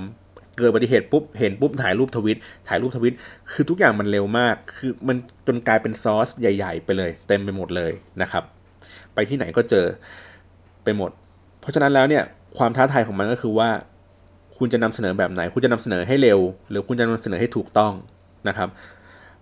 [0.58, 2.38] เกิดอุบัติเหตุปุ๊บเห็นปุ๊บถ่ายรูปทวีต
[2.68, 3.16] ถ่ายรูปทวีต
[3.52, 8.44] คือทุกอย่างมันเร็วมาก คือมันจนกลายเป็นซอสใหญ่ ๆ ไปเลย เต็มไปหมดเลยนะครับ
[9.14, 9.86] ไปที่ไหนก็เจอ
[10.84, 11.12] ไปหมด
[11.60, 12.24] เพราะฉะนั้นแล้วเนี่ย
[12.58, 13.70] ความท้าทายของมันก็คือว่า
[14.58, 16.40] คุณจะนำเสนอแบบไหน คุณจะนำเสนอให้เร็ว
[16.70, 17.94] หรือคุณจะนำเสนอให้ถูกต้อง
[18.48, 18.70] นะครับ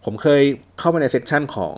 [0.06, 0.42] ผมเคย
[0.80, 1.78] เข้ามาในเซสชันของ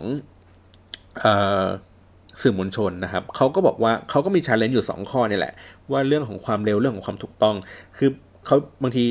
[2.42, 5.52] สื่อมวลชนนะครับเขาก็บอกว่าเขาก็มีชาเลนจ์อยู่ 2 ข้อนี่แหละ
[5.90, 7.56] ว่าเรื่องของความเร็วเรื่องของความถูกต้อง
[7.96, 8.10] คือ
[8.46, 9.04] เขาบางที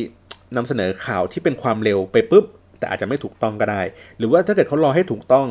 [0.55, 2.45] นำเสนอข่าวที่เป็นความเร็วไปปุ๊บ
[2.79, 3.81] แต่อาจจะไม่ถูกต้องก็ได้
[4.17, 5.47] หรือว่าถ้าเกิดเขารอให้ถูกต้อง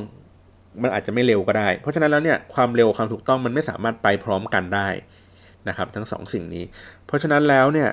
[0.83, 4.89] มันอาจจะไม่เร็วก็ได้ เพราะฉะนั้นแล้วเนี่ยความเร็วความถูกต้องมันไม่สามารถไปพร้อมกันได้
[5.69, 6.65] นะครับ ทั้งสองสิ่งนี้
[7.07, 7.89] เพราะฉะนั้นแล้วเนี่ย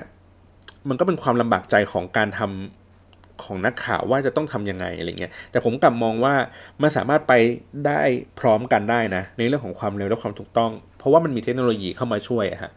[0.88, 6.34] มันก็เป็นความลำบากใจของการทำของนักข่าวว่าจะต้องทํำยังไงอะไรเงี้ย แต่ผมกลับมองว่า
[6.82, 7.32] มันสามารถไป
[7.86, 8.00] ได้
[8.40, 12.70] พร้อมกันได้นะ ในเรื่องของความเร็วและความถูกต้อง เพราะว่ามันมีเทคโนโลยีเข้ามาช่วยอะฮะ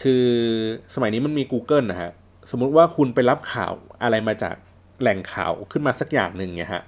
[0.00, 0.24] คือ
[0.94, 2.10] สมัยนี้มันมี Google นะฮะ
[2.52, 4.54] สมมุติว่าคุณไปรับข่าวอะไรมาจาก
[5.00, 6.82] แหล่งข่าวขึ้นมาสักอย่างหนึ่งเนี่ยฮะ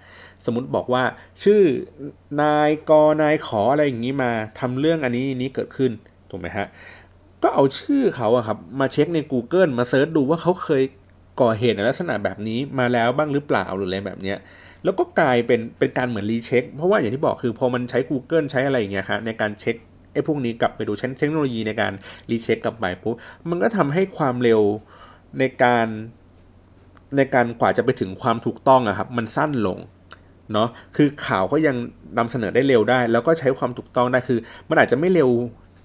[0.44, 1.02] สมมติบอกว่า
[1.42, 1.62] ชื่อ
[2.42, 5.92] นายกนาย ขอะไรอย่างนี้มาทำเรื่องอันนี้นี้เกิดขึ้น
[6.30, 6.66] ถูกไหมฮะ
[7.42, 10.82] ก็เอาชื่อเขาอะครับมาเช็คใน Google มา search ดูว่าเขาเคย
[11.40, 14.38] ก่อเหตุในลักษณะแบบนี้มาแล้วบ้างหรือเปล่าหรืออะไรแบบเนี้ย
[14.84, 19.76] แล้วก็กลายเป็นเป็นการเหมือน recheck เพราะว่าอย่างที่บอกคือพอมันใช้ Google ใช้อะไรอย่างเงี้ยครับในการเช็ค
[20.12, 21.92] ไอ้พวกนี้กลับไปดูใช้เทคโนโลยีในการ
[22.30, 23.14] รีเช็คกลับไปปุ๊บ
[23.50, 24.62] มันก็ทำให้ความเร็ว
[25.38, 25.86] ในการ
[27.16, 29.78] ในการกว่าจะไปถึงความถูกต้องอะครับ มันสั้นลง
[30.52, 31.76] เนาะคือข่าวก็ยัง
[32.18, 35.30] นำเสนอได้เร็วได้ แล้วก็ใช้ความถูกต้องได้คือ มันอาจจะไม่เร็ว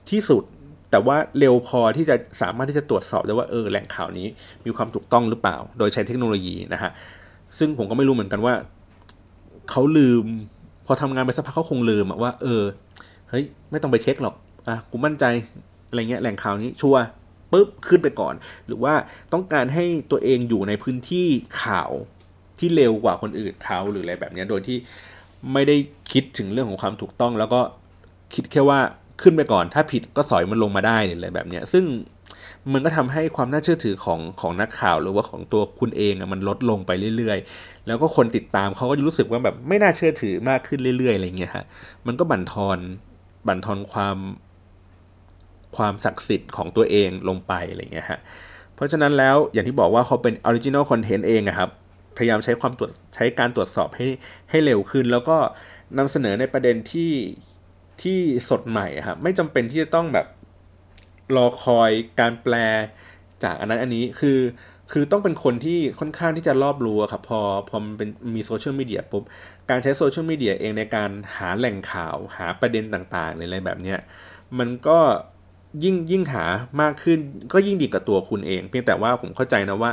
[0.09, 0.43] ที่สุด
[0.91, 4.27] แต่ว่าเร็วพอที่จะสามารถที่จะตรวจสอบได้ว่าเออแหล่งข่าวนี้
[4.65, 6.91] มีความถูกต้องหรือเปล่า โดยใช้เทคโนโลยีนะฮะ
[7.57, 8.53] ซึ่งผมก็ไม่รู้เหมือนกันว่า
[9.69, 10.25] เขาลืม
[10.85, 12.63] พอทำงานไปสักพักเขาคงลืมว่า เออ
[13.29, 14.35] เฮ้ยไม่ต้องไปเช็คหรอก
[14.67, 15.25] อะกูมั่นใจ
[15.89, 17.01] อะไรเงี้ยแหล่งข่าวนี้ชัวร์
[17.51, 18.35] ปุ๊บขึ้นไปก่อน
[18.67, 18.93] หรือว่า
[19.33, 21.27] ต้องการให้ตัวเองอยู่ในพื้นที่
[21.63, 21.91] ข่าว
[22.59, 24.77] ที่เร็วกว่าคนอื่นเขาหรืออะไรแบบนี้โดยที่
[25.53, 25.75] ไม่ได้
[26.11, 27.61] คิดถึงเรื่องของความถูกต้อง แล้วก็
[28.33, 28.79] คิดแค่ว่า
[29.21, 31.85] ขึ้นไปก่อน ถ้าผิดก็สอยมันลงมาได้หรืออะไรแบบนี้ซึ่ง
[32.73, 41.65] มันก็ทำให้ความน่าเชื่อถือของของนักข่าวหรือว่าของตัวคุณเองมันลดลงไปเรื่อยๆ แล้วก็คนติดตามเขาก็จะรู้สึกว่าแบบไม่น่าเชื่อถือมากขึ้นเรื่อยๆอะไรเงี้ยฮะ
[42.07, 42.79] มันก็บั่นทอน
[43.47, 44.17] บั่นทอนความ
[45.77, 48.19] ความศักดิ์สิทธิ์ของตัวเองลงไปอะไรเงี้ยฮะ
[48.75, 51.69] เพราะฉะนั้นแล้วอย่างที่บอกว่าเขาเป็น original content เองอะครับ
[52.17, 54.07] พยายามใช้ความตรวจใช้การตรวจสอบให้
[54.49, 55.37] ให้เร็วขึ้น แล้วก็
[55.97, 57.11] นำเสนอในประเด็นที่
[58.01, 60.27] ที่สดใหม่ครับไม่จำเป็นที่จะต้องแบบ
[61.35, 62.55] รอคอยการแปล
[63.43, 64.39] จากอันนั้นอันนี้คือ
[64.91, 69.23] คือต้องเป็นคนที่ค่อนข้างที่จะรอบรู้ครับพอพอมันเป็นมีโซเชียลมีเดียปุ๊บ
[69.69, 73.99] การใช้โซเชียลมีเดียเองในการหาแหล่งข่าวหาประเด็นต่างๆอะไรแบบเนี้ย
[74.59, 74.99] มันก็
[75.83, 76.45] ยิ่งยิ่งหา
[76.81, 77.19] มากขึ้น
[77.53, 79.91] ก็ยิ่งดีกับตัวคุณเอง เพียงแต่ว่าผมเข้าใจนะว่า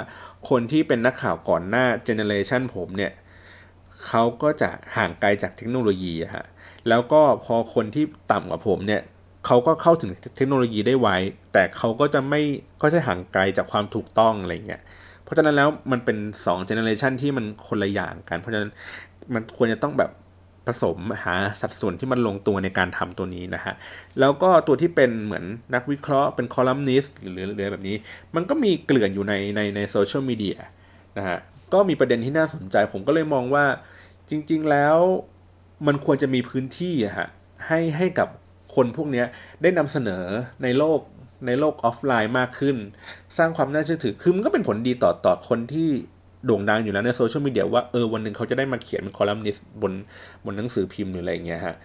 [0.49, 3.12] คนที่เป็นนักข่าวก่อนหน้าเจเนเรชันผมเนี่ย
[4.07, 6.47] เขาก็จะห่างไกลจากเทคโนโลยีฮะ
[6.89, 9.03] แล้วก็พอคนที่ต่ำกว่าผมเนี่ย
[9.47, 11.09] เขาก็เข้าถึงเทคโนโลยีได้ไว
[11.53, 12.41] แต่เขาก็จะไม่
[12.83, 14.83] ก็จะห่างไกลจากความถูกต้องอะไรเงี้ย
[15.23, 18.71] เพราะฉะนั้นแล้วมันเป็น2เจเนเรชันที่มันคนละอย่างกัน เพราะฉะนั้น
[19.35, 20.11] มันควรจะต้องแบบ
[20.67, 23.75] ผสมหาสัดส่วนที่มันลงตัวในการทำตัวนี้นะฮะ
[24.21, 27.97] แล้วก็ตัวที่เป็นเหมือนนักวิเคราะห์เป็นคอลัมนิสต์หรือหรือแบบนี้
[28.35, 30.59] มันก็มีเกลื่อนอยู่ในในในโซเชียลมีเดีย
[31.19, 31.39] นะฮะ
[31.73, 33.65] ก็มีประเด็นที่น่าสนใจ ผมก็เลยมองว่า
[34.31, 34.97] จริง ๆแล้ว
[35.87, 37.27] มันควรจะมีพื้นที่อะฮะ
[37.67, 38.29] ให้ให้กับ
[38.75, 39.25] คนพวกนี้
[39.63, 40.25] ได้นำเสนอ
[40.63, 41.01] ในโลก
[41.47, 42.77] ในโลกออฟไลน์มากขึ้น
[43.37, 45.89] สร้างความน่าเชื่อถือคือมันก็เป็นผลดีต่อต่อคนที่
[46.47, 49.93] โด่งดังอยู่แล้วในโซเชียลมีเดียว่าเออวันหนึ่งเขาจะได้มาเขียนเป็นคอลัมนิสต์บน
[50.45, 51.77] บนหนังสือพิมพ์หรืออะไรเงี้ยฮะ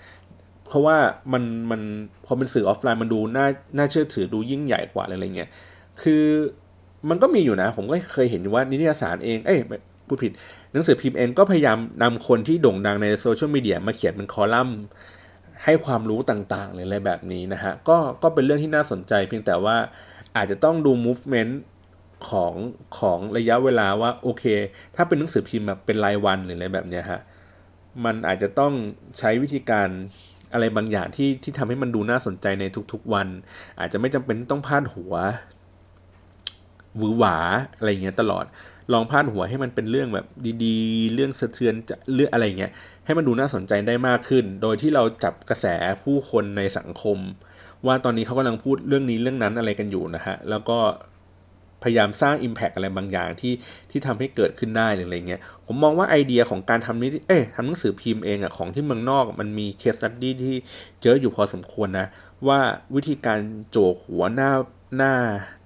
[0.65, 0.97] เพราะว่า
[1.33, 1.81] มันมัน
[2.25, 3.47] พอเป็นสื่อออฟไลน์มันดูน่า
[3.77, 5.49] น่าเชื่อถือดูยิ่งใหญ่กว่าอะไรเงี้ย
[6.01, 6.23] คือ
[7.09, 9.59] มันก็มีอยู่นะ ผมก็เคยเห็นว่านิตยสารเองเอ้ย
[10.07, 10.31] พูดผิด
[10.73, 14.79] หนังสือพิมพ์เองก็พยายามนำคนที่โด่งดังในโซเชียลมีเดียมาเขียนเป็นคอลัมน์
[15.63, 19.75] ให้ความรู้ต่างๆหรืออะไรแบบนี้นะฮะก็ก็เป็นเรื่องที่น่าสนใจเพียงแต่ว่า
[20.35, 21.51] อาจจะต้องดู movement
[22.29, 22.53] ของ
[22.99, 24.43] ของระยะเวลาว่าโอเค
[24.95, 27.21] ถ้าเป็นหนังสือพิมพ์แบบเป็นรายวันหรืออะไรแบบเนี้ยฮะ
[28.05, 28.73] มันอาจจะต้อง
[29.19, 29.89] ใช้วิธีการ
[30.53, 33.27] อะไรบางอย่างที่ที่ทำให้มันดูน่าสนใจในทุกๆวัน
[33.79, 35.13] อาจจะไม่จำเป็นต้องพาดหัว
[36.97, 37.37] หวือหวา
[37.77, 38.45] อะไรเงี้ยตลอด
[38.93, 40.25] ลองพาดหัวให้มันเป็นเรื่องแบบ
[40.63, 42.71] ดีๆ เรื่องสะเทือนจะเรื่องอะไรเงี้ย
[43.05, 45.65] ให้มันดูน่าสนใจได้มากขึ้น โดยที่เราจับกระแส
[46.03, 47.17] ผู้คนในสังคม
[47.85, 50.77] ว่าตอนนี้เขากำลังพูดเรื่องนี้เรื่องนั้นอะไรกันอยู่นะฮะแล้วก็
[51.83, 53.53] พยายามสร้าง Impact อะไรบางอย่างที่
[53.91, 60.57] ที่ทำให้เกิดขึ้นได้หรืออะไรเงี้ยผมมองว่าไอเดียของการทำนี้เอ๊ะทำหนังสือพิมพ์เองอะของที่เมืองนอกมันมีเคสตัดดี้ที่
[61.01, 62.07] เยอะอยู่พอสมควรนะ
[62.47, 62.59] ว่า
[62.95, 63.39] วิธีการ
[63.71, 64.51] โจกหัวหน้า
[64.97, 65.13] หน้า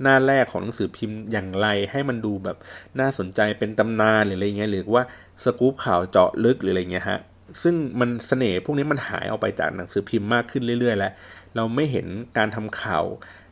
[0.01, 2.57] หน้าแรกของหนังสือพิมพ์อย่างไรให้มันดูแบบ
[2.99, 5.03] น่าสนใจเป็นตำนานหรืออะไรเงี้ยหรือว่า
[5.43, 7.19] สกู๊ปข่าวเจาะลึกหรืออะไรเงี้ยฮะ
[7.63, 11.11] ซึ่งมันเสน่ห์พวกนี้มันหายออกไปจากหนังสือพิมพ์มากขึ้นเรื่อย ๆ แล้ว
[11.55, 13.03] เราไม่เห็นการทำข่าว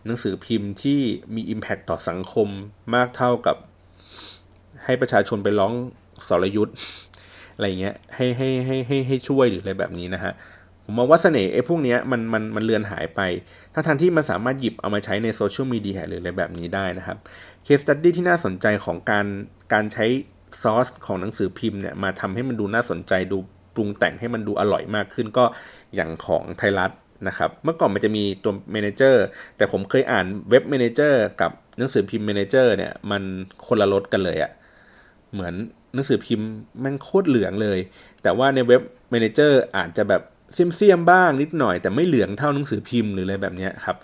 [0.05, 0.99] หนังสือพิมพ์ที่
[1.35, 2.47] มี Impact ต่อสังคม
[2.95, 3.57] มากเท่ากับ
[4.85, 5.73] ให้ประชาชนไปร้อง
[6.27, 6.77] สรยุทธ์
[7.55, 10.33] อะไรเงี้ยให้ให้ให้ให้ให้ช่วยหรืออะไรแบบนี้นะฮะ
[10.85, 13.21] ผมมองว่าเสน่ห์ไอ้พวกเนี้ยมันมันมันเลือนหายไป
[13.73, 17.17] ถ้าทันที่มันสามารถหยิบเอามาใช้ในโซเชียลมีเดียหรืออะไรแบบนี้ได้นะครับ
[17.63, 19.25] case study ที่น่าสนใจของการ
[19.73, 20.05] การใช้
[20.61, 23.37] ซอสของหนังสือพิมพ์เนี่ยมาทำให้มันดูน่าสนใจดู
[23.75, 25.45] ปรุงแต่งให้มันดูอร่อยมากขึ้นก็
[25.95, 26.91] อย่างของไทยรัฐ
[27.27, 29.25] นะครับเมื่อก่อนมันจะมีตัว Manager
[29.57, 33.23] แต่ผมเคยอ่านเว็บ Manager กับหนังสือพิมพ์ Manager เนี่ยมัน
[33.67, 34.51] คนละรสกันเลยอะ
[35.33, 35.53] เหมือน
[35.93, 36.47] หนังสือพิมพ์
[36.79, 37.79] แม่งโคตรเหลืองเลย
[38.23, 38.81] แต่ว่าในเว็บ
[39.11, 40.21] เมนเจอร์อาจจะแบบ
[40.53, 43.97] เสียมๆบ้างนิดหน่อย แต่ไม่เหลืองเท่าหนังสือพิมพ์หรืออะไรแบบนี้ครับ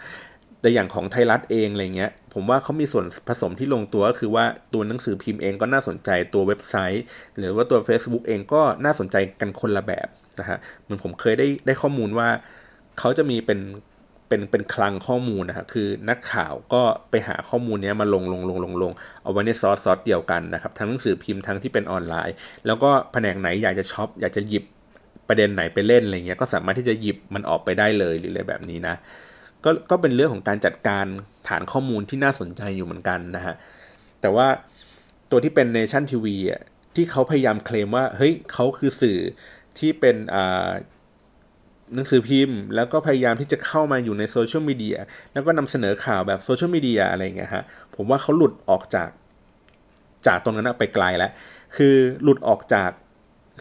[0.61, 7.03] แต่อย่างของไทยรัฐเองอะไรเงี้ย ผมว่าเขามีส่วนผสมที่ลงตัวก็คือว่าตัวหนังสือพิมพ์เองก็น่าสนใจตัวเว็บไซต์
[7.37, 10.07] หรือว่าตัว Facebook เองก็น่าสนใจกันคนละแบบ
[10.39, 12.29] นะฮะเหมือนผมเคยได้ได้ข้อมูลว่า
[12.99, 13.59] เขาจะมีเป็น
[14.27, 18.91] เป็นเป็นคลังข้อมูลนะครับคือนักข่าวก็ไปหาข้อมูลนี้มาลงลงลงลงลง
[19.23, 22.35] เอาไว้ใน source source เดียวกันนะครับทั้งหนังสือพิมพ์ทั้งที่เป็นออนไลน์
[22.65, 24.63] แล้วก็แผนกไหนอยากจะช็อปอยากจะหยิบ
[25.27, 28.95] ประเด็นไหนไปเล่นอะไรเงี้ยก็สามารถที่จะหยิบมันออกไปได้เลยหรืออะไรแบบนี้นะ
[29.63, 31.05] ก็ก็เป็นเรื่องของการจัดการ
[31.47, 33.55] ฐานข้อมูลที่น่าสนใจอยู่เหมือนกันนะฮะ
[34.21, 34.47] แต่ว่า
[35.31, 36.61] ตัวที่เป็นเนชั่นทีวีอะ
[36.95, 39.19] ที่เขาพยายามเคลมว่าเฮ้ยเขาคือสื่อ
[39.79, 40.69] ที่เป็นอ่า
[41.95, 44.97] หนังสือพิมพ์ แล้วก็พยายามที่จะเข้ามาอยู่ในโซเชียลมีเดีย
[45.33, 47.63] แล้วก็นำเสนอข่าวแบบโซเชียลมีเดียอะไรเงี้ยฮะ
[47.95, 49.09] ผมว่าเขาหลุดออกจาก
[50.27, 51.31] จากตรงนั้นไปไกลแล้ว
[51.75, 52.89] คือหลุดออกจาก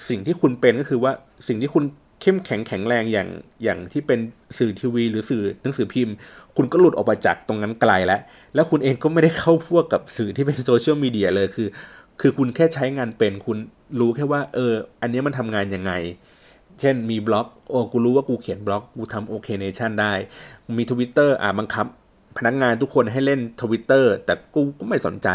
[0.09, 1.13] สิ่งที่คุณเป็นก็คือว่า
[1.49, 1.85] สิ่งที่คุณ
[2.23, 3.29] เข้มแข็งแข็งแรงอย่าง
[3.65, 4.19] อย่างที่เป็น
[4.59, 6.15] สื่อทีวี หรือสื่อหนังสือพิมพ์
[6.57, 8.21] คุณก็หลุดออกไปจากตรงนั้นไกลแล้ว
[8.55, 11.69] แล้วคุณเองก็ไม่ได้เข้าพวกกับสื่อที่เป็นโซเชียลมีเดียเลยคือ
[12.21, 13.59] คือคุณแค่ใช้งานเป็นคุณ
[14.01, 15.93] รู้แค่ว่า เออ อันนี้มันทำงานยังไง
[16.81, 20.13] เช่นมีบล็อกโอ้กูรู้ว่ากูเขียนบล็อกกูทำ OK Nation ได้
[20.77, 21.87] มีทวิตเตอร์อ่าบังคับ
[22.39, 25.29] พนักงานทุกคนให้เล่นทวิตเตอร์แต่กูก็ไม่สนใจ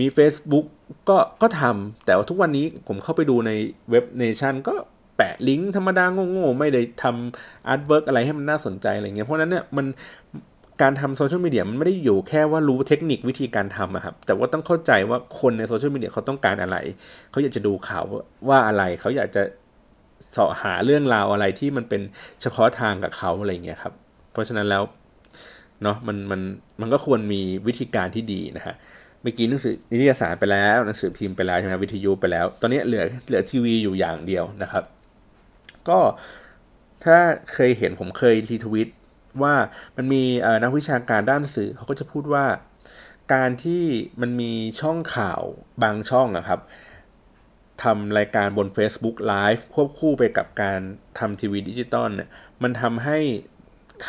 [0.00, 0.66] มี Facebook
[1.08, 3.50] ก็ก็ทำแต่ว่าทุกวันนี้ผมเข้าไปดูใน
[3.90, 4.74] เว็บเนชั่นก็
[5.16, 9.86] แปะลิงก์ธรรมดาโง่ๆไม่ได้ทำ artwork อะไรให้มันน่าสนใจอะไรเงี้ยเพราะนั้นเนี่ยมัน
[10.82, 16.76] การทำโซเชียลมีเดียมันไม่ได้อยู่แค่ว่ารู้เทคนิควิธีการทำอะครับแต่ว่าต้องเข้าใจว่าคนในโซเชียลมีเดียเขาต้องการอะไร
[17.30, 18.04] เขาอยากจะดูข่าว
[18.48, 19.42] ว่าอะไรเขาอยากจะ
[20.36, 22.02] สาะหาเรื่องราวอะไรที่มันเป็น
[22.42, 23.92] เฉพาะทางกับเขาอะไรเงี้ยครับ
[24.32, 24.82] เพราะฉะนั้นแล้ว
[25.82, 26.40] เนาะมันมัน
[26.80, 28.74] มันก็ควรมีวิธีการที่ดีนะฮะ
[29.22, 34.84] เมื่อกี้หนังสือนิตยสารไปแล้วหนังสือพิมพ์ไปแล้วใช่ไหมวิทยุไปแล้ว ตอนนี้เหลือเหลือทีวีอยู่อย่างเดียวนะครับ
[35.88, 35.98] ก็
[37.04, 37.18] ถ้า
[37.52, 38.88] เคยเห็นผมเคยรีทวิต
[39.42, 39.54] ว่า
[39.96, 40.22] มันมี
[40.62, 42.46] นักวิชาการด้านสื่อเขาก็จะพูดว่า
[43.34, 43.84] การที่
[44.20, 45.42] มันมีช่องข่าว
[45.82, 46.60] บางช่องอะครับ
[47.82, 50.80] ทำรายการบน Facebook Live ควบคู่ไปกับการ
[51.18, 52.28] ทำทีวีดิจิตอลเนี่ย
[52.62, 53.18] มันทำให้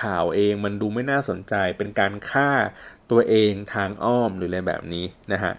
[0.02, 2.50] ข่าวเองมันดูไม่น่าสนใจเป็นการฆ่า
[3.12, 5.54] ตัวเองทางอ้อมหรืออะไรแบบนี้นะฮะ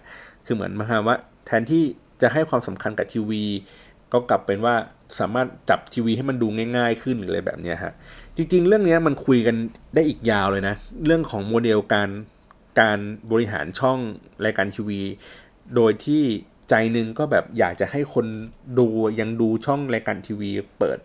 [0.45, 1.15] คือเหมือนมาว่า
[1.45, 1.83] แทนที่
[2.21, 3.43] จะให้ความสำคัญกับทีวี
[4.13, 4.75] ก็กลับเป็นว่า
[5.19, 7.93] สามารถจับทีวีให้มันดูง่าย ๆ ขึ้นหรืออะไรแบบนี้ฮะ
[8.35, 9.55] จริง ๆ เรื่องนี้มันคุยกัน
[9.95, 12.09] ได้อีกยาวเลยนะ เรื่องของโมเดลการ
[12.81, 12.99] การ
[13.31, 13.99] บริหารช่อง
[14.45, 15.01] รายการทีวี
[15.75, 16.23] โดยที่
[16.69, 18.25] ใจหนึ่งก็แบบอยากจะให้คน
[18.79, 18.87] ดู
[19.19, 20.49] ยังดูช่องรายการทีวี
[20.79, 20.99] เปิด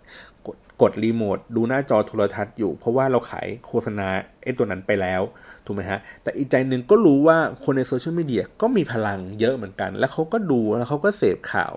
[0.83, 4.09] กดรีโมทดูหน้าจอโทรทัศน์อยู่ เพราะว่าเราขายโฆษณา
[4.43, 5.23] ไอ้ตัวนั้นไปแล้ว
[5.67, 11.73] ถูกไหมฮะ แต่อีกใจหนึ่งก็รู้ว่าคนในโซเชียลมีเดียก็มีพลังเยอะเหมือนกัน แล้วเขาก็ดูแล้วเขาก็เสพข่าว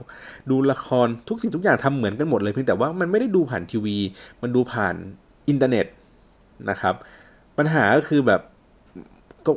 [0.50, 3.98] ดูละครทุกสิ่งทุกอย่างทำเหมือนกันหมดเลยเพียงแต่ว่ามันไม่ได้ดูผ่านทีวี
[4.41, 4.95] มันดูผ่าน
[5.50, 5.86] อินเทอร์เน็ต
[6.69, 6.95] นะครับ
[7.58, 8.41] ปัญหาก็คือแบบ
[9.45, 9.52] ก็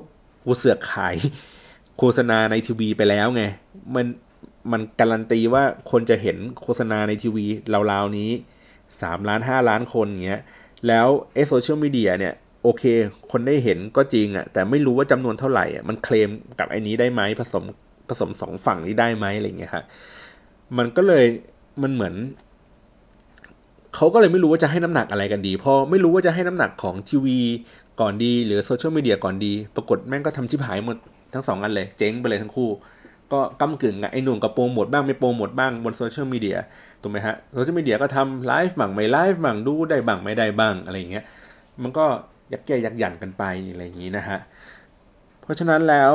[0.44, 1.16] กูเสือกขาย
[1.98, 3.42] โฆษณาในทีวีไปแล้วไง
[3.94, 4.06] มัน
[4.72, 7.46] มันการันตีว่าคนจะเห็นโฆษณาในทีวี
[7.92, 8.30] ราวๆนี้
[9.02, 10.42] สามล้านห้าล้านคนเงี้ย
[10.88, 12.84] แล้วไอ้โซเชียลมีเดียเนี่ยโอเค
[13.32, 17.64] คนได้เห็นก็จริงอะ่ะ แต่ไม่รู้ว่าจำนวนเท่าไหร่อะมันเคลมกับไอ้นี้ได้ไหมผสม
[18.08, 19.84] ผสมสองฝั่งนี้ได้ไหมอะไรเงี้ยครับ
[20.78, 21.24] มันก็เลย
[21.82, 22.14] มันเหมือน
[23.94, 27.38] เขาก็เลยไม่รู้ว่าจะให้น้ำหนักอะไรกันดีพอไม่รู้ว่าจะให้น้ำหนักของทีวี
[28.00, 30.96] ก่อนดี หรือโซเชียลมีเดียก่อนดี ปรากฏแม่งก็ทำชิบหายหมด
[31.32, 32.70] ทั้งสองอันเลย เจ๊งไปเลยทั้งคู่
[33.32, 36.58] ก็ก้ำกึ่งไอ้หนุ่มกับโปรโมทบ้างไม่โปรโมทบ้างบนโซเชียลมีเดีย
[37.02, 41.24] ถูกไหมฮะโซเชียลมีเดียก็ทำไลฟ์บ้างไม่ไลฟ์บ้างดูได้บ้างไม่ได้บ้างอะไรเงี้ย
[41.82, 42.06] มันก็
[42.52, 44.38] ยักแย่ยักยันกันไปอะไรอย่างนี้นะฮะ
[45.42, 46.14] เพราะฉะนั้นแล้ว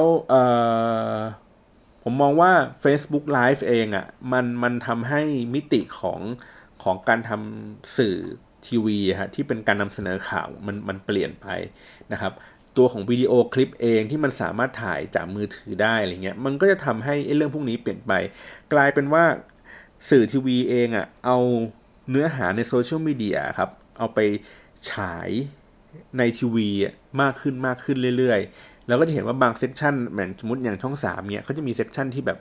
[2.03, 2.51] ผมมองว่า
[2.83, 5.21] Facebook Live เองอะ่ะมันมันทำให้
[5.53, 6.19] มิติของ
[6.83, 8.17] ของการทำสื่อ
[8.65, 11.47] ทีวีฮะที่เป็นการนำเสนอข่าวมันมันเปลี่ยนไป
[12.11, 12.33] นะครับ
[12.77, 18.11] ตัวของวิดีโอคลิปเองที่มันสามารถถ่ายจากมือถือได้อะไรเงี้ยมันก็จะทำให้เรื่องพวกนี้เปลี่ยนไป
[18.73, 19.23] กลายเป็นว่า
[20.09, 21.37] สื่อทีวีเองอะ่ะเอา
[22.09, 24.19] เนื้อหาในโซเชียลมีเดียครับเอาไป
[24.89, 25.29] ฉาย
[26.17, 26.67] ในทีวี
[27.21, 32.37] มากขึ้นมากขึ้นเรื่อยๆ แล้วก็จะเห็นว่าบาง section เหมือนสมมติอย่างช่องสามเนี่ยเขาจะมี section ที่แบบ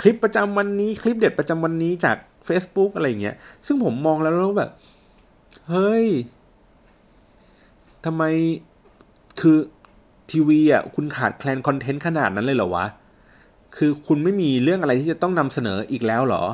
[0.00, 2.16] คลิปประจำวันนี้คลิปเด็ดประจำวันนี้จาก
[2.48, 4.70] Facebook อะไรเงี้ย ซึ่งผมมองแล้วแล้วแบบ
[5.70, 6.06] เฮ้ย
[8.04, 8.22] ทำไม
[9.40, 9.56] คือ
[10.30, 12.86] ทีวีอะคุณขาดแคลน content ขนาดนั้นเลยเหรอวะ
[13.76, 16.44] คือคุณไม่มีเรื่องอะไรที่จะต้องนำเสนออีกแล้วเหรอ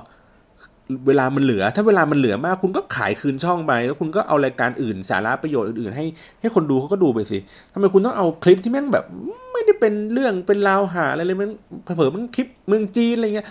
[1.07, 6.05] เวลามันเหลือ ถ้าเวลามันเหลือมาก คุณก็ขายคืนช่องไป แล้วคุณก็เอารายการอื่น สาระประโยชน์อื่นๆ ให้
[6.41, 7.39] ให้คนดูเขาก็ดูไปสิ
[7.73, 9.05] ทำไมคุณต้องเอาคลิปที่แม่งแบบ
[9.53, 11.51] ไม่ได้เป็นเรื่องเป็นราวหาอะไรเลยมัน
[11.85, 13.49] เผลอมันคลิปเมืองจีนอะไรเงี้ย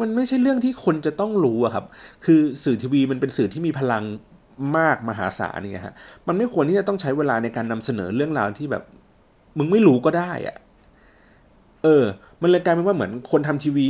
[0.00, 1.84] มันไม่ใช่เรื่องที่คนจะต้องรู้อะครับ
[2.24, 4.04] คือสื่อทีวีมันเป็นสื่อที่มีพลัง
[4.76, 5.94] มากมหาศาลนี่ฮะ
[6.26, 8.84] มันไม่ควรที่จะต้องใช้เวลาในการนำเสนอเรื่องราวที่แบบ
[9.58, 10.56] มึงไม่รู้ก็ได้อะ
[11.82, 12.04] เออ
[12.42, 13.86] มันเลยกลายเป็นว่าเหมือนคนทำทีวี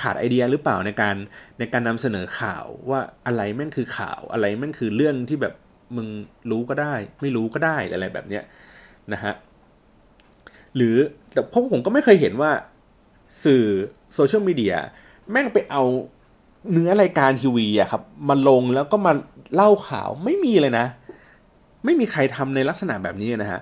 [0.00, 1.16] ขาดไอเดียหรือเปล่าในการ
[1.58, 5.54] ในการนำเสนอข่าวว่าอะไรแม่งคือข่าวอะไรแม่งคือเรื่องที่แบบ
[5.96, 6.08] มึง
[6.50, 8.44] รู้ก็ได้ ไม่รู้ก็ได้อะไรแบบเนี้ย
[9.12, 9.34] นะฮะ
[10.76, 10.96] หรือ
[11.32, 12.50] แต่พราะผมก็ไม่เคยเห็นว่า
[13.44, 13.64] สื่อ
[14.14, 14.74] โซเชียลมีเดีย
[15.30, 15.82] แม่งไปเอา
[16.72, 19.12] เนื้อรายการทีวีอะครับมาลงแล้วก็มา
[19.54, 20.86] เล่าข่าวไม่มีเลยนะ
[21.84, 23.60] ไม่มีใครทำในลักษณะแบบนี้นะฮะ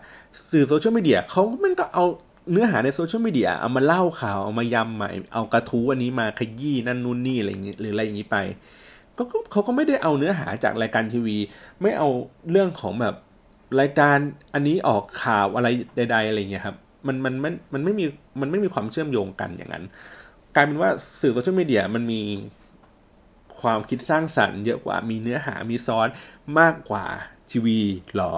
[0.51, 2.05] สื่อโซเชียลมีเดียเขาแม่งก็เอา
[2.53, 8.37] เนื้อหาในโซเชียลมีเดียเอามาเล่าข่าวเอามายำใหม่เอากระทู้อันนี้มาขยี้นั่นนู่นนี่อะไรอย่างนี้หรืออะไรอย่างนี้ไป
[9.17, 9.23] ก็
[9.53, 11.37] เขาก็ไม่ได้เอาเนื้อหาจากรายการทีวี
[11.81, 12.09] ไม่เอา
[12.51, 13.15] เรื่องของแบบ
[13.81, 14.17] รายการ
[14.55, 16.77] อันนี้ออกข่าวอะไรใด ๆ อะไรเงี้ยครับ
[17.07, 18.05] มันมันมันมันไม่มี
[18.41, 19.85] มันไม่มีความเชื่อมโยงกันอย่างนั้น
[20.55, 22.21] กลายเป็นว่าสื่อโซเชียลมีเดียมันมี
[23.63, 26.09] ความคิดสร้างสรรค์เยอะกว่ามีเนื้อหามีซ้อน
[26.59, 27.07] มากกว่า
[27.51, 27.81] ทีวี
[28.17, 28.35] หรอ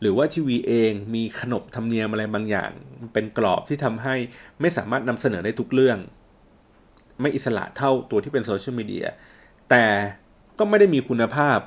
[0.00, 2.70] หรือว่าทีวีเองมีขนบธรรมเนียมอะไรบางอย่าง
[3.12, 4.14] เป็นกรอบที่ทำให้
[4.60, 5.98] ไม่สามารถนำเสนอได้ทุกเรื่อง
[7.20, 9.06] ไม่อิสระเท่าตัวที่เป็นโซเชียลมีเดีย
[9.70, 9.84] แต่
[10.58, 11.58] ก็ไม่ได้มีคุณภาพ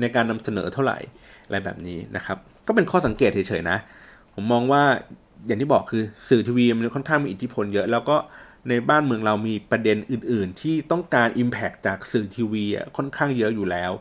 [0.00, 0.98] ในการนำเสนอเท่าไหร่
[1.46, 3.78] อะไรแบบนี้นะครับ ก็เป็นข้อสังเกตเฉยๆนะ
[4.34, 4.82] ผมมองว่า
[5.46, 8.16] อย่างที่บอกคือสื่อทีวีมันค่อนข้างมีอิทธิพลเยอะ แล้วก็
[8.68, 13.92] ในบ้านเมืองเรามีประเด็นอื่น ๆ ที่ต้องการ Impact จากสื่อทีวีอะค่อนข้างเยอะอยู่แล้ว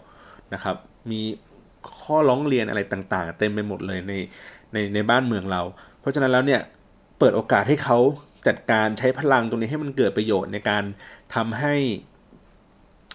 [0.53, 0.75] นะครับ
[1.11, 1.21] มี
[2.01, 4.13] ข้อร้องเรียนอะไรต่างๆ เต็มไปหมดเลยใน
[4.73, 5.61] ในในบ้านเมืองเรา
[5.99, 6.61] เพราะฉะนั้นแล้วเนี่ย
[7.19, 7.97] เปิดโอกาสให้เขา
[8.47, 10.83] จัดการใช้พลังตรงนี้ให้มันเกิดประโยชน์ในการ
[11.35, 11.75] ทำให้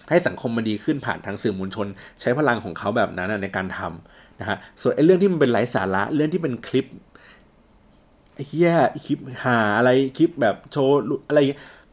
[0.09, 1.87] ให้สังคมมันดีขึ้นผ่านทางสื่อมวลชน
[2.21, 6.85] ใช้พลังของเขาแบบนั้นในการทำนะฮะส่วนไอ้เรื่องที่มันเป็นไร้สาระเรื่องที่เป็นคลิป
[8.47, 8.73] เฮีย
[9.05, 10.95] คลิปหาอะไรคลิปแบบโชว์
[11.29, 11.39] อะไร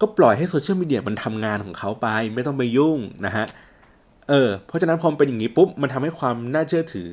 [0.00, 3.46] ก็ปล่อยให้โซเชียลมีเดียมันทำงานของเขาไป ไม่ต้องไปยุ่งนะฮะ
[4.28, 7.10] เออเพราะฉะนั้นพอเป็นอย่างนี้ปุ๊บมันทำให้ความน่าเชื่อถือ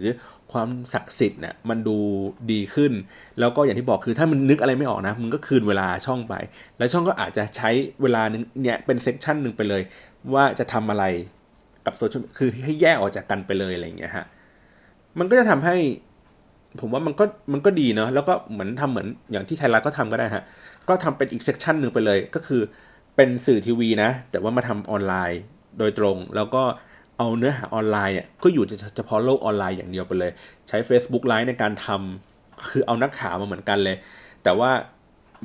[0.52, 1.98] ความศักดิ์สิทธิ์เนี่ยมันดู
[2.52, 2.92] ดีขึ้น
[3.40, 6.34] แล้วก็อย่างที่บอกคือถ้ามันนึกอะไรไม่ออกนะมึงก็คืนเวลาช่องไป
[6.78, 7.70] แล้วช่องก็อาจจะใช้
[8.02, 9.82] เวลานึงเนี่ยเป็น section หนึ่งไปเลย
[10.34, 11.04] ว่าจะทำอะไร
[11.86, 14.26] กับโซเชียลคือให้แยกออกจากกันไปเลยอะไรอย่างเงี้ยฮะ
[15.20, 15.76] มันก็จะทำให้
[16.80, 20.44] ผมว่ามันก็มันก็ดีเนาะแล้วก็เหมือนทำเหมือนอย่างที่ไทยรัฐก็ทำก็ได้ฮะ
[20.90, 22.62] ก็ทำเป็นอีก section หนึ่งไปเลยก็คือ
[23.16, 25.42] เป็นสื่อทีวีนะ แต่ว่ามาทำออนไลน์
[25.80, 26.64] โดยตรง แล้วก็
[27.18, 30.32] เอาเนื้อหาออนไลน์เนี่ยก็อยู่เฉพาะโลกออนไลน์อย่างเดียวไปเลย
[30.68, 33.96] ใช้ Facebook ไลฟ์ในการทำคือเอานักข่าวมาเหมือนกันเลย
[34.44, 34.72] แต่ว่า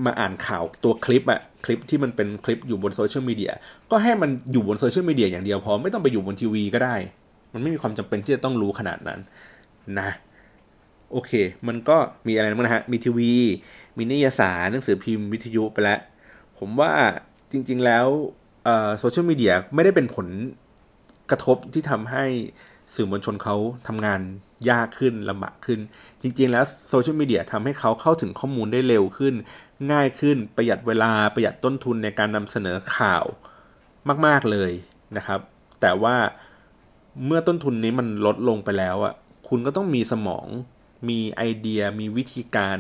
[0.05, 3.53] มาอ่านข่าวตัวคลิปอะคลิปที่มันเป็นคลิปอยู่บนโซเชียลมีเดีย
[3.91, 6.95] ก็ให้มันอยู่บนโซเชียลมีเดียอย่างเดียวพอไม่ต้องไปอยู่บนทีวีก็ได้
[7.53, 9.21] มันไม่มีความจำเป็นที่จะต้องรู้ขนาดนั้น
[10.01, 10.11] นะ
[11.13, 11.33] โอเค
[11.69, 11.97] มันก็
[12.27, 13.33] มีอะไรบ้างนะฮะ มีทีวี
[13.97, 16.01] มีนิยสารหนังสือพิมพ์วิทยุไปแล้ว
[16.59, 16.93] ผมว่า
[17.53, 18.07] จริง ๆ แล้ว
[18.99, 20.29] โซเชียลมีเดียไม่ได้เป็นผล
[21.31, 22.25] กระทบที่ทำให้
[22.95, 23.57] สื่อมวลชนเขา
[23.89, 24.21] ทำงาน
[24.71, 25.81] ยากขึ้นลำบากขึ้น
[26.21, 29.35] จริง ๆ แล้วโซเชียลมีเดียทำให้เขาเข้าถึงข้อมูลได้เร็วขึ้น
[29.93, 33.25] ง่ายขึ้นประหยัดเวลาประหยัดต้นทุนในการนำเสนอข่าว
[34.27, 34.73] มาก ๆ เลย
[35.17, 35.41] นะครับ
[35.81, 36.17] แต่ว่า
[37.27, 39.15] เมื่อต้นทุนนี้มันลดลงไปแล้วอะ
[39.49, 40.47] คุณก็ต้องมีสมอง
[41.09, 42.79] มีไอเดียมีวิธีการ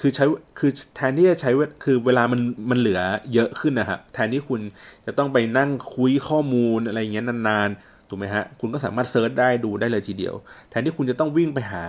[0.00, 0.24] คือใช้
[0.58, 1.50] คือแทนที่จะใช้
[1.84, 3.00] คือเวลามันมันเหลือ
[3.34, 4.60] เยอะขึ้นนะครับแทนที่คุณ
[5.06, 10.34] จะต้องไปนั่งคุยข้อมูลอะไรเงี้ยนานๆถูกไหมฮะคุณก็สามารถเซิร์ชได้ดูได้เลยทีเดียว
[10.70, 11.84] แทนที่คุณจะต้องวิ่งไปหา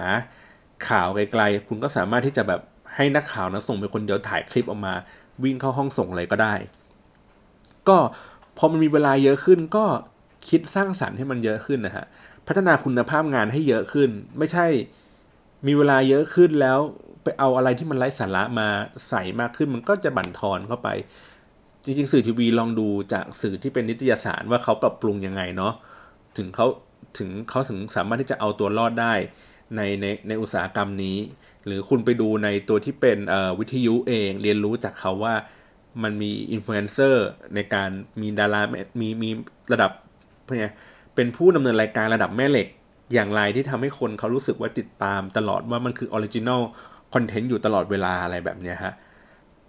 [0.87, 2.61] ข่าวไกลๆ คุณก็สามารถที่จะแบบ
[2.95, 4.93] ให้นักข่าวนะส่งไปคนเดียวถ่ายคลิปออกมา
[5.43, 6.55] วิ่งเข้าห้องส่งอะไรก็ได้
[7.87, 7.97] ก็
[8.57, 9.85] พอมันมีเวลาเยอะขึ้นก็
[10.47, 12.05] คิดสร้างสรรค์ให้มันเยอะขึ้นนะฮะ
[12.47, 14.67] พัฒนาคุณภาพงานให้เยอะขึ้น ไม่ใช่
[15.67, 16.79] มีเวลาเยอะขึ้นแล้ว
[17.23, 18.67] ไปเอาอะไรที่มันไร้สาระมา
[19.09, 20.89] ใส่มากขึ้นมันก็จะบั่นทอนเข้าไป
[21.83, 25.73] จริงๆ สื่อทีวีลองดูจากสื่อที่เป็นนิตยสารว่าเขาปรับปรุงยังไงเนาะ
[26.37, 26.67] ถึงเขา
[27.17, 29.13] ถึงเขาถึงสามารถที่จะเอาตัวรอดได้
[29.75, 31.17] ในในในอุตสาหกรรมนี้
[31.65, 33.17] หรือคุณไปดูในตัวที่เป็น
[33.59, 35.35] วิทยุเองเรียนรู้จากเขาว่า
[36.03, 37.89] มันมีอินฟลูเอนเซอร์ในการ
[38.21, 38.61] มีดารา
[38.99, 39.29] มีมี
[39.71, 39.91] ระดับ
[41.15, 42.67] เป็นผู้ดำเนินรายการระดับแม่เหล็ก
[43.13, 46.61] อย่างไรที่ทำให้คนเขารู้สึกว่าติดตามตลอดว่ามันคือ original
[47.13, 48.93] content อยู่ตลอดเวลาอะไรแบบนี้ฮะ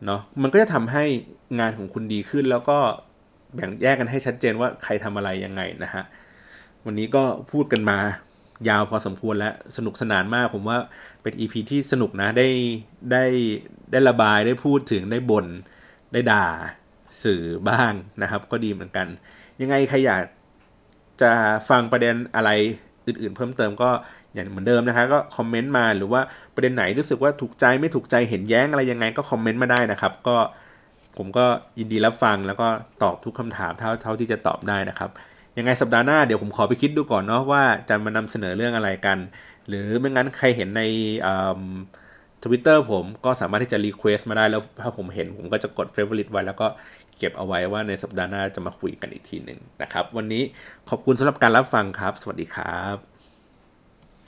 [0.04, 1.04] เนาะมันก็จะทำให้
[1.58, 2.78] งานของคุณดีขึ้นแล้วก็
[3.54, 6.04] แบ่งแยกกันให้ชัดเจนว่าใครทำอะไรยังไงนะฮะ
[6.86, 7.98] วันนี้ก็พูดกันมา
[8.68, 10.78] ยาวพอสมควรแล้วสนุกสนานมาก ผมว่า
[11.22, 12.48] เป็น EP ที่สนุกนะได้
[13.12, 13.24] ได้
[13.90, 15.46] ได้ระบายได้พูดถึงได้บ่น
[16.12, 16.46] ได้ด่า
[17.22, 19.06] สื่อบ้างนะครับ ก็ดีเหมือนกัน
[19.60, 20.22] ยังไงใครอยาก
[21.22, 21.30] จะ
[21.68, 22.50] ฟังประเด็นอะไร
[23.06, 23.90] อื่นๆ เพิ่มเติมก็
[24.34, 26.20] อย่างเหมือนเดิมนะคะก็คอมเมนต์มาหรือว่า
[26.54, 30.36] ประเด็นไหนรู้สึกว่าถูกใจไม่ถูกใจเห็นแย้งอะไรยังไงก็คอมเมนต์มาได้นะครับ ก็
[31.16, 31.46] ผมก็
[31.78, 32.68] ยินดีรับฟังแล้วก็
[33.02, 35.10] ตอบทุกคำถามเท่าเท่าที่จะตอบได้นะครับ
[35.58, 39.18] ยังไงสัปดาห์หน้าเดี๋ยวผมขอไปคิดดูก่อนเนาะว่าจะมานำเสนอเรื่องอะไรกัน
[39.68, 40.82] หรือไม่งั้นใครเห็นใน
[42.44, 46.66] ทวิตเตอร์ผมก็สามารถที่จะ request มาได้แล้วถ้าผมเห็นผมก็จะกด favorite ไว้แล้วก็
[47.20, 50.42] เก็บเอาไว้ว่าในสัปดาห์หน้าจะมาคุยกันอีกทีหนึ่งนะครับ วันนี้
[50.88, 53.09] ขอบคุณสำหรับการรับฟังครับ สวัสดีครับ